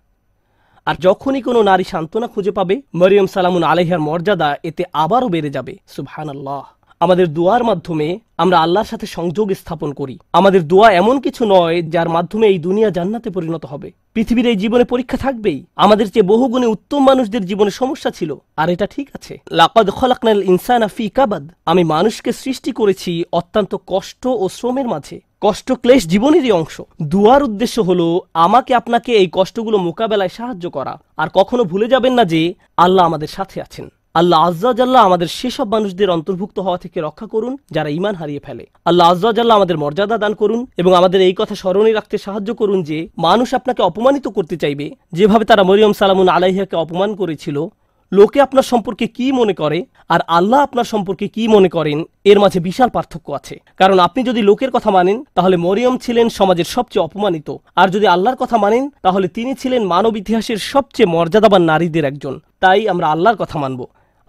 আর 0.85 0.95
যখনই 0.99 1.41
কোনো 1.41 1.61
নারী 1.61 1.83
সান্ত্বনা 1.83 2.27
খুঁজে 2.27 2.51
পাবে, 2.51 2.81
মরিয়ম 2.95 3.27
সালামুন 3.27 3.63
আলাইহার 3.63 3.99
মর্যাদা 3.99 4.55
এতে 4.63 4.83
আবারও 4.93 5.27
বেড়ে 5.27 5.49
যাবে। 5.49 5.77
সুবহান 5.87 6.29
আল্লাহ 6.29 6.63
আমাদের 7.03 7.27
দোয়ার 7.33 7.63
মাধ্যমে 7.63 8.07
আমরা 8.37 8.57
আল্লাহর 8.59 8.89
সাথে 8.91 9.07
সংযোগ 9.07 9.47
স্থাপন 9.61 9.89
করি। 9.99 10.15
আমাদের 10.39 10.61
দোয়া 10.67 10.87
এমন 10.91 11.15
কিছু 11.25 11.43
নয় 11.45 11.77
যার 11.93 12.09
মাধ্যমে 12.09 12.45
এই 12.47 12.59
দুনিয়া 12.59 12.89
জান্নাতে 12.89 13.29
পরিণত 13.29 13.63
হবে। 13.65 13.89
পৃথিবীর 14.13 14.47
এই 14.51 14.57
জীবনে 14.63 14.83
পরীক্ষা 14.83 15.17
থাকবেই। 15.17 15.59
আমাদের 15.75 16.07
চেয়ে 16.11 16.29
বহুগুণে 16.31 16.67
উত্তম 16.75 17.01
মানুষদের 17.09 17.43
জীবনে 17.45 17.71
সমস্যা 17.71 18.09
ছিল, 18.09 18.31
আর 18.57 18.67
এটা 18.69 18.85
ঠিক 18.85 19.07
আছে। 19.13 19.33
লাকাদ 19.51 19.87
খলাকনাল 19.89 20.39
ইনসানা 20.51 20.87
ফি 20.95 21.05
কাবাদ। 21.09 21.43
আমি 21.71 21.83
মানুষকে 21.93 22.31
সৃষ্টি 22.43 22.71
করেছি 22.79 23.11
অত্যন্ত 23.39 23.71
কষ্ট 23.87 24.23
ও 24.43 24.45
শ্রমের 24.49 24.87
মাঝে। 24.87 25.17
কষ্ট 25.45 25.67
ক্লেশ 25.83 26.01
জীবনেরই 26.07 26.51
অংশ। 26.51 26.75
দুয়ার 27.11 27.41
উদ্দেশ্য 27.43 27.77
হলো 27.81 28.07
আমাকে 28.45 28.71
আপনাকে 28.75 29.11
এই 29.21 29.27
কষ্টগুলো 29.37 29.77
মোকাবেলায় 29.87 30.33
সাহায্য 30.37 30.65
করা। 30.69 30.93
আর 31.21 31.27
কখনো 31.33 31.63
ভুলে 31.71 31.87
যাবেন 31.87 32.13
না 32.13 32.23
যে 32.33 32.41
আল্লাহ 32.77 33.03
আমাদের 33.05 33.31
সাথে 33.37 33.57
আছেন। 33.61 33.87
আল্লাহ 34.15 34.39
আজ্জাজাল্লাহ 34.39 35.06
আমাদের 35.06 35.28
সেসব 35.28 35.67
মানুষদের 35.67 36.10
অন্তর্ভুক্ত 36.10 36.60
হওয়া 36.60 36.78
থেকে 36.78 37.02
রক্ষা 37.02 37.26
করুন, 37.26 37.58
যারা 37.71 37.89
ইমান 37.89 38.15
হারিয়ে 38.15 38.39
ফেলে। 38.39 38.65
আল্লাহ 38.86 39.12
আজ্জাজাল্লাহ 39.12 39.58
আমাদের 39.58 39.78
মর্যাদা 39.78 40.17
দান 40.17 40.34
করুন 40.34 40.67
এবং 40.78 40.93
আমাদের 40.93 41.21
এই 41.21 41.36
কথা 41.38 41.56
স্মরণে 41.56 41.93
রাখতে 41.93 42.17
সাহায্য 42.17 42.54
করুন 42.54 42.84
যে, 42.84 43.10
মানুষ 43.17 43.54
আপনাকে 43.54 43.82
অপমানিত 43.84 44.28
করতে 44.28 44.58
চাইবে। 44.58 44.95
যেভাবে 45.12 45.45
তারা 45.45 45.63
মরিয়ম 45.63 45.93
সালামুন 45.93 46.28
আলাইহাকে 46.28 46.76
অপমান 46.76 47.15
করেছিল, 47.15 47.67
লোকে 48.12 48.41
আপনার 48.41 48.63
সম্পর্কে 48.63 49.08
কি 49.08 49.32
মনে 49.32 49.54
করে, 49.54 49.86
আর 50.10 50.19
আল্লাহ 50.28 50.60
আপনার 50.60 50.84
সম্পর্কে 50.84 51.28
কি 51.28 51.47
মনে 51.47 51.69
করেন, 51.69 52.04
এর 52.23 52.39
মাঝে 52.39 52.60
বিশাল 52.60 52.89
পার্থক্য 52.89 53.32
আছে। 53.32 53.60
কারণ 53.78 53.99
আপনি 53.99 54.23
যদি 54.23 54.41
লোকের 54.41 54.71
কথা 54.71 54.91
মানেন, 54.91 55.26
তাহলে 55.36 55.58
মরিয়ম 55.58 55.97
ছিলেন 55.97 56.30
সমাজের 56.30 56.65
সবচেয়ে 56.65 57.06
অপমানিত। 57.06 57.56
আর 57.76 57.89
যদি 57.89 58.08
আল্লাহর 58.08 58.36
কথা 58.36 58.58
মানেন, 58.58 58.89
তাহলে 59.02 59.28
তিনি 59.28 59.56
ছিলেন 59.56 59.84
মানব 59.84 60.17
ইতিহাসের 60.17 60.58
সবচেয়ে 60.58 61.08
মর্যাদাবান 61.08 61.62
নারীদের 61.62 62.06
একজন। 62.06 62.39
তাই 62.60 62.89
আমরা 62.89 63.08
আল্লাহর 63.08 63.36
কথা 63.36 63.60
মানব। 63.60 63.86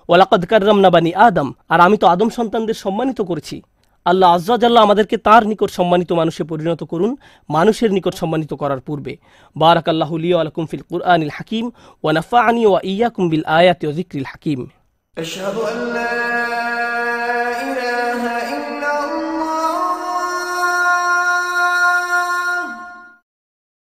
ওয়ালাকাদ 0.09 0.43
কার্রামনা 0.51 0.91
বানি 0.95 1.11
আদম, 1.27 1.49
আর 1.73 1.79
আমি 1.87 1.97
তো 2.03 2.07
আদম 2.07 2.29
সন্তানদের 2.39 2.75
সম্মানিত 2.75 3.21
করেছি। 3.31 3.57
আল্লাহ 4.07 4.29
আজ্জাল্লাহ 4.37 4.83
আমাদেরকে 4.87 5.17
তার 5.27 5.43
নিকট 5.51 5.71
সম্মানিত 5.79 6.11
মানুষে 6.13 6.43
পরিণত 6.51 6.83
করুন, 6.93 7.11
মানুষের 7.49 7.91
নিকট 7.97 8.15
সম্মানিত 8.23 8.53
করার 8.63 8.81
পূর্বে। 8.87 9.13
বারাক 9.57 9.89
আলাইকুম 9.89 10.65
ফিল 10.71 10.85
কুরআনিল 10.91 11.33
হাকিম 11.37 11.65
ওয়ানাফা 12.05 12.39
আনি 12.49 12.63
ওয়া 12.67 12.81
ইয়াকুম 12.93 13.25
বিল 13.33 13.45
আয়াতি 13.61 13.85
ও 13.89 13.93
জিক্রিল 13.99 14.27
হাকিম। 14.33 14.61